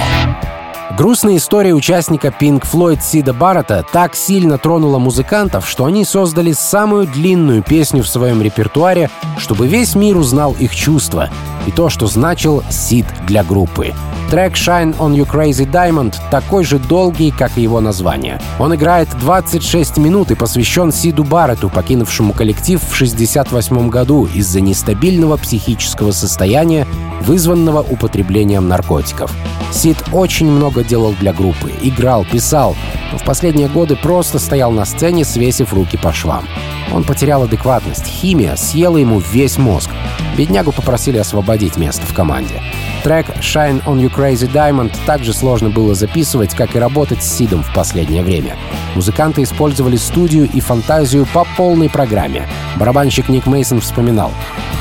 Грустная 0.98 1.36
история 1.36 1.74
участника 1.74 2.28
Pink 2.28 2.64
Floyd 2.68 3.00
Сида 3.00 3.32
Баррета 3.32 3.84
так 3.92 4.16
сильно 4.16 4.58
тронула 4.58 4.98
музыкантов, 4.98 5.68
что 5.68 5.84
они 5.84 6.04
создали 6.04 6.52
самую 6.52 7.06
длинную 7.06 7.62
песню 7.62 8.02
в 8.02 8.08
своем 8.08 8.42
репертуаре, 8.42 9.10
чтобы 9.38 9.68
весь 9.68 9.94
мир 9.94 10.16
узнал 10.16 10.56
их 10.58 10.74
чувства 10.74 11.30
и 11.66 11.70
то, 11.70 11.88
что 11.88 12.06
значил 12.06 12.64
Сид 12.68 13.06
для 13.28 13.44
группы. 13.44 13.92
Трек 14.34 14.54
«Shine 14.54 14.98
on 14.98 15.14
You 15.14 15.30
Crazy 15.30 15.64
Diamond» 15.64 16.16
такой 16.28 16.64
же 16.64 16.80
долгий, 16.80 17.30
как 17.30 17.56
и 17.56 17.62
его 17.62 17.80
название. 17.80 18.40
Он 18.58 18.74
играет 18.74 19.08
26 19.20 19.98
минут 19.98 20.32
и 20.32 20.34
посвящен 20.34 20.90
Сиду 20.90 21.22
Барретту, 21.22 21.70
покинувшему 21.70 22.32
коллектив 22.32 22.80
в 22.82 22.92
1968 22.92 23.88
году 23.90 24.26
из-за 24.34 24.60
нестабильного 24.60 25.36
психического 25.36 26.10
состояния, 26.10 26.84
вызванного 27.20 27.82
употреблением 27.82 28.66
наркотиков. 28.66 29.32
Сид 29.70 30.02
очень 30.10 30.50
много 30.50 30.82
делал 30.82 31.14
для 31.20 31.32
группы, 31.32 31.70
играл, 31.80 32.24
писал, 32.24 32.74
но 33.12 33.18
в 33.18 33.22
последние 33.22 33.68
годы 33.68 33.94
просто 33.94 34.40
стоял 34.40 34.72
на 34.72 34.84
сцене, 34.84 35.24
свесив 35.24 35.72
руки 35.72 35.96
по 35.96 36.12
швам. 36.12 36.44
Он 36.92 37.04
потерял 37.04 37.44
адекватность, 37.44 38.06
химия 38.06 38.56
съела 38.56 38.96
ему 38.96 39.20
весь 39.20 39.58
мозг. 39.58 39.90
Беднягу 40.36 40.72
попросили 40.72 41.18
освободить 41.18 41.76
место 41.76 42.04
в 42.04 42.12
команде. 42.12 42.60
Трек 43.04 43.26
«Shine 43.40 43.84
on 43.84 44.00
You 44.00 44.10
Crazy 44.10 44.50
Diamond» 44.50 44.96
также 45.04 45.34
сложно 45.34 45.68
было 45.68 45.94
записывать, 45.94 46.54
как 46.54 46.74
и 46.74 46.78
работать 46.78 47.22
с 47.22 47.36
Сидом 47.36 47.62
в 47.62 47.70
последнее 47.74 48.22
время. 48.22 48.56
Музыканты 48.94 49.42
использовали 49.42 49.96
студию 49.96 50.48
и 50.50 50.60
фантазию 50.60 51.26
по 51.26 51.46
полной 51.58 51.90
программе. 51.90 52.48
Барабанщик 52.76 53.28
Ник 53.28 53.44
Мейсон 53.44 53.82
вспоминал. 53.82 54.32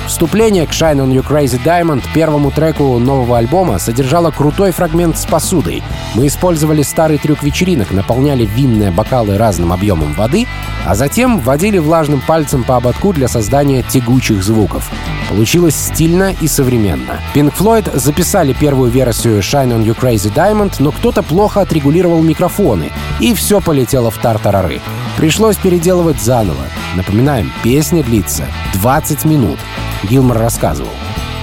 Вступление 0.08 0.68
к 0.68 0.72
«Shine 0.72 0.98
on 0.98 1.12
You 1.12 1.26
Crazy 1.26 1.60
Diamond» 1.63 2.04
первому 2.13 2.52
треку 2.52 3.00
нового 3.00 3.38
альбома 3.38 3.80
содержало 3.80 4.32
крутой 4.32 4.72
фрагмент 4.72 5.18
с 5.18 5.26
посудой. 5.26 5.82
Мы 6.13 6.28
использовали 6.28 6.82
старый 6.82 7.18
трюк 7.18 7.42
вечеринок, 7.42 7.92
наполняли 7.92 8.46
винные 8.46 8.92
бокалы 8.92 9.38
разным 9.38 9.72
объемом 9.72 10.13
воды, 10.13 10.46
а 10.86 10.96
затем 10.96 11.39
вводили 11.39 11.78
влажным 11.78 12.22
пальцем 12.22 12.63
по 12.63 12.76
ободку 12.76 13.13
для 13.13 13.30
создания 13.30 13.82
тягучих 13.82 14.44
звуков. 14.44 14.92
Получилось 15.30 15.76
стильно 15.76 16.34
и 16.42 16.48
современно. 16.48 17.22
Pink 17.34 17.54
Floyd 17.58 17.98
записали 17.98 18.54
первую 18.54 18.92
версию 18.92 19.39
Shine 19.39 19.78
on 19.78 19.86
You 19.86 19.98
Crazy 19.98 20.34
Diamond, 20.34 20.76
но 20.80 20.92
кто-то 20.92 21.24
плохо 21.24 21.62
отрегулировал 21.62 22.22
микрофоны, 22.22 22.92
и 23.20 23.34
все 23.34 23.62
полетело 23.62 24.12
в 24.12 24.18
тартарары. 24.18 24.82
Пришлось 25.18 25.56
переделывать 25.56 26.22
заново. 26.22 26.66
Напоминаем, 26.96 27.52
песня 27.63 28.04
длится 28.04 28.46
20 28.74 29.26
минут. 29.26 29.60
Гилмор 30.04 30.38
рассказывал. 30.38 30.89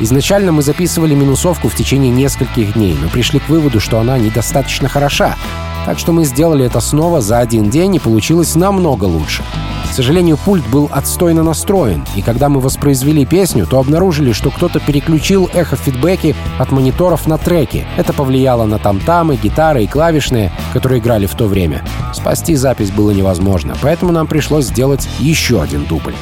Изначально 0.01 0.51
мы 0.51 0.62
записывали 0.62 1.14
минусовку 1.14 1.68
в 1.68 1.75
течение 1.75 2.11
нескольких 2.11 2.73
дней, 2.73 2.96
но 3.01 3.09
пришли 3.09 3.38
к 3.38 3.49
выводу, 3.49 3.81
что 3.81 3.99
она 3.99 4.18
недостаточно 4.18 4.88
хороша. 4.88 5.37
Так 5.85 5.99
что 5.99 6.12
мы 6.12 6.25
сделали 6.25 6.64
это 6.64 6.81
снова 6.81 7.20
за 7.20 7.38
один 7.38 7.69
день, 7.69 7.96
и 7.96 7.98
получилось 7.98 8.54
намного 8.54 9.04
лучше. 9.04 9.42
К 9.90 9.92
сожалению, 9.92 10.38
пульт 10.38 10.67
был 10.69 10.88
отстойно 10.92 11.42
настроен, 11.42 12.04
и 12.15 12.23
когда 12.23 12.48
мы 12.48 12.61
воспроизвели 12.61 13.27
песню, 13.27 13.67
то 13.67 13.79
обнаружили, 13.79 14.33
что 14.33 14.50
кто-то 14.50 14.79
переключил 14.79 15.50
эхо-фидбэки 15.52 16.37
от 16.58 16.71
мониторов 16.71 17.27
на 17.27 17.38
треки. 17.38 17.85
Это 17.96 18.13
повлияло 18.13 18.67
на 18.67 18.79
там-тамы, 18.79 19.37
гитары 19.37 19.85
и 19.85 19.88
клавишные, 19.88 20.52
которые 20.73 21.00
играли 21.00 21.27
в 21.27 21.35
то 21.35 21.46
время. 21.46 21.85
Спасти 22.15 22.54
запись 22.54 22.90
было 22.90 23.11
невозможно, 23.11 23.75
поэтому 23.83 24.13
нам 24.13 24.29
пришлось 24.29 24.67
сделать 24.67 25.08
еще 25.19 25.61
один 25.61 25.85
дубль. 25.85 26.15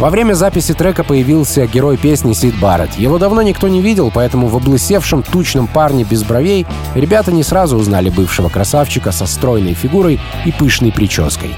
Во 0.00 0.08
время 0.08 0.32
записи 0.32 0.72
трека 0.72 1.04
появился 1.04 1.66
герой 1.66 1.98
песни 1.98 2.32
Сид 2.32 2.58
Барретт. 2.58 2.94
Его 2.94 3.18
давно 3.18 3.42
никто 3.42 3.68
не 3.68 3.82
видел, 3.82 4.10
поэтому 4.10 4.46
в 4.46 4.56
облысевшем 4.56 5.22
тучном 5.22 5.66
парне 5.66 6.04
без 6.04 6.24
бровей 6.24 6.66
ребята 6.94 7.30
не 7.32 7.42
сразу 7.42 7.76
узнали 7.76 8.08
бывшего 8.08 8.48
красавчика 8.48 9.12
со 9.12 9.26
стройной 9.26 9.74
фигурой 9.74 10.18
и 10.46 10.52
пышной 10.52 10.90
прической. 10.90 11.50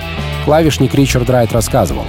Клавишник 0.44 0.94
Ричард 0.94 1.30
Райт 1.30 1.52
рассказывал. 1.52 2.06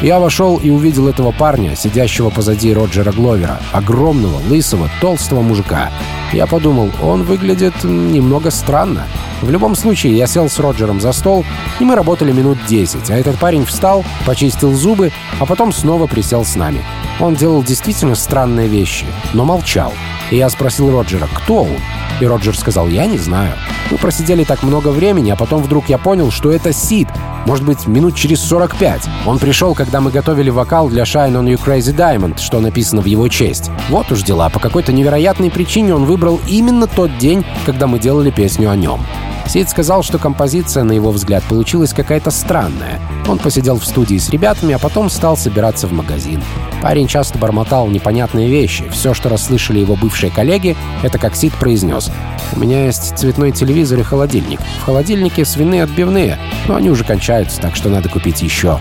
Я 0.00 0.18
вошел 0.18 0.56
и 0.56 0.70
увидел 0.70 1.08
этого 1.08 1.32
парня, 1.32 1.76
сидящего 1.76 2.30
позади 2.30 2.74
Роджера 2.74 3.12
Гловера, 3.12 3.60
огромного, 3.72 4.40
лысого, 4.48 4.90
толстого 5.00 5.40
мужика. 5.40 5.90
Я 6.32 6.46
подумал, 6.46 6.90
он 7.02 7.22
выглядит 7.22 7.84
немного 7.84 8.50
странно. 8.50 9.06
В 9.40 9.50
любом 9.50 9.74
случае, 9.74 10.16
я 10.16 10.26
сел 10.26 10.48
с 10.50 10.58
Роджером 10.58 11.00
за 11.00 11.12
стол, 11.12 11.44
и 11.78 11.84
мы 11.84 11.94
работали 11.94 12.32
минут 12.32 12.58
10, 12.66 13.10
а 13.10 13.16
этот 13.16 13.38
парень 13.38 13.64
встал, 13.64 14.04
почистил 14.26 14.72
зубы, 14.74 15.12
а 15.38 15.46
потом 15.46 15.72
снова 15.72 16.06
присел 16.06 16.44
с 16.44 16.56
нами. 16.56 16.82
Он 17.20 17.34
делал 17.34 17.62
действительно 17.62 18.14
странные 18.14 18.66
вещи, 18.66 19.06
но 19.32 19.44
молчал. 19.44 19.92
И 20.30 20.36
я 20.36 20.48
спросил 20.50 20.90
Роджера, 20.90 21.28
кто 21.32 21.62
он? 21.64 21.76
И 22.20 22.26
Роджер 22.26 22.56
сказал, 22.58 22.88
я 22.88 23.06
не 23.06 23.18
знаю. 23.18 23.54
Мы 23.90 23.98
просидели 23.98 24.44
так 24.44 24.62
много 24.62 24.88
времени, 24.88 25.30
а 25.30 25.36
потом 25.36 25.62
вдруг 25.62 25.88
я 25.88 25.98
понял, 25.98 26.30
что 26.30 26.50
это 26.50 26.72
Сид. 26.72 27.08
Может 27.46 27.64
быть, 27.64 27.86
минут 27.86 28.14
через 28.14 28.40
45. 28.42 29.02
Он 29.26 29.38
пришел, 29.38 29.74
когда 29.74 30.00
мы 30.00 30.10
готовили 30.10 30.50
вокал 30.50 30.88
для 30.88 31.02
Shine 31.02 31.32
on 31.32 31.46
You 31.46 31.60
Crazy 31.62 31.94
Diamond, 31.94 32.40
что 32.40 32.60
написано 32.60 33.02
в 33.02 33.06
его 33.06 33.28
честь. 33.28 33.70
Вот 33.90 34.10
уж 34.10 34.22
дела. 34.22 34.48
По 34.48 34.60
какой-то 34.60 34.92
невероятной 34.92 35.50
причине 35.50 35.94
он 35.94 36.04
выбрал 36.04 36.40
именно 36.46 36.86
тот 36.86 37.16
день, 37.18 37.44
когда 37.66 37.86
мы 37.86 37.98
делали 37.98 38.30
песню 38.30 38.70
о 38.70 38.76
нем. 38.76 39.00
Сид 39.46 39.68
сказал, 39.68 40.02
что 40.02 40.18
композиция, 40.18 40.84
на 40.84 40.92
его 40.92 41.10
взгляд, 41.10 41.42
получилась 41.44 41.92
какая-то 41.92 42.30
странная. 42.30 42.98
Он 43.28 43.38
посидел 43.38 43.78
в 43.78 43.84
студии 43.84 44.16
с 44.16 44.30
ребятами, 44.30 44.74
а 44.74 44.78
потом 44.78 45.10
стал 45.10 45.36
собираться 45.36 45.86
в 45.86 45.92
магазин. 45.92 46.42
Парень 46.82 47.06
часто 47.06 47.38
бормотал 47.38 47.88
непонятные 47.88 48.48
вещи. 48.48 48.88
Все, 48.88 49.12
что 49.12 49.28
расслышали 49.28 49.80
его 49.80 49.96
бывшие 49.96 50.30
коллеги, 50.30 50.76
это 51.02 51.18
как 51.18 51.36
Сид 51.36 51.52
произнес. 51.54 52.10
«У 52.54 52.60
меня 52.60 52.86
есть 52.86 53.18
цветной 53.18 53.52
телевизор 53.52 54.00
и 54.00 54.02
холодильник. 54.02 54.60
В 54.80 54.84
холодильнике 54.84 55.44
свиные 55.44 55.82
отбивные, 55.82 56.38
но 56.68 56.76
они 56.76 56.90
уже 56.90 57.04
кончаются, 57.04 57.60
так 57.60 57.76
что 57.76 57.88
надо 57.88 58.08
купить 58.08 58.42
еще». 58.42 58.80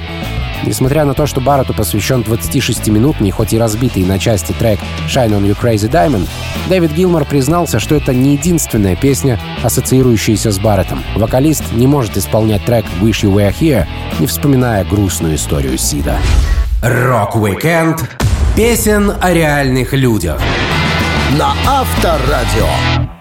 Несмотря 0.65 1.03
на 1.03 1.13
то, 1.13 1.25
что 1.27 1.41
Барретту 1.41 1.73
посвящен 1.73 2.21
26-минутный, 2.21 3.31
хоть 3.31 3.51
и 3.53 3.57
разбитый 3.57 4.03
на 4.05 4.17
части 4.17 4.53
трек 4.53 4.79
«Shine 5.07 5.31
on 5.31 5.45
You 5.45 5.57
Crazy 5.59 5.89
Diamond», 5.91 6.27
Дэвид 6.69 6.93
Гилмор 6.93 7.25
признался, 7.25 7.79
что 7.79 7.95
это 7.95 8.13
не 8.13 8.33
единственная 8.33 8.95
песня, 8.95 9.39
ассоциирующаяся 9.61 10.51
с 10.51 10.59
Барреттом. 10.59 11.03
Вокалист 11.15 11.63
не 11.73 11.87
может 11.87 12.15
исполнять 12.15 12.63
трек 12.63 12.85
«Wish 13.01 13.23
You 13.23 13.33
Were 13.33 13.53
Here», 13.53 13.85
не 14.19 14.27
вспоминая 14.27 14.85
грустную 14.85 15.35
историю 15.35 15.77
Сида. 15.77 16.17
Рок-викенд 16.81 18.09
песен 18.55 19.11
о 19.21 19.33
реальных 19.33 19.93
людях. 19.93 20.39
На 21.37 21.53
Авторадио. 21.67 23.12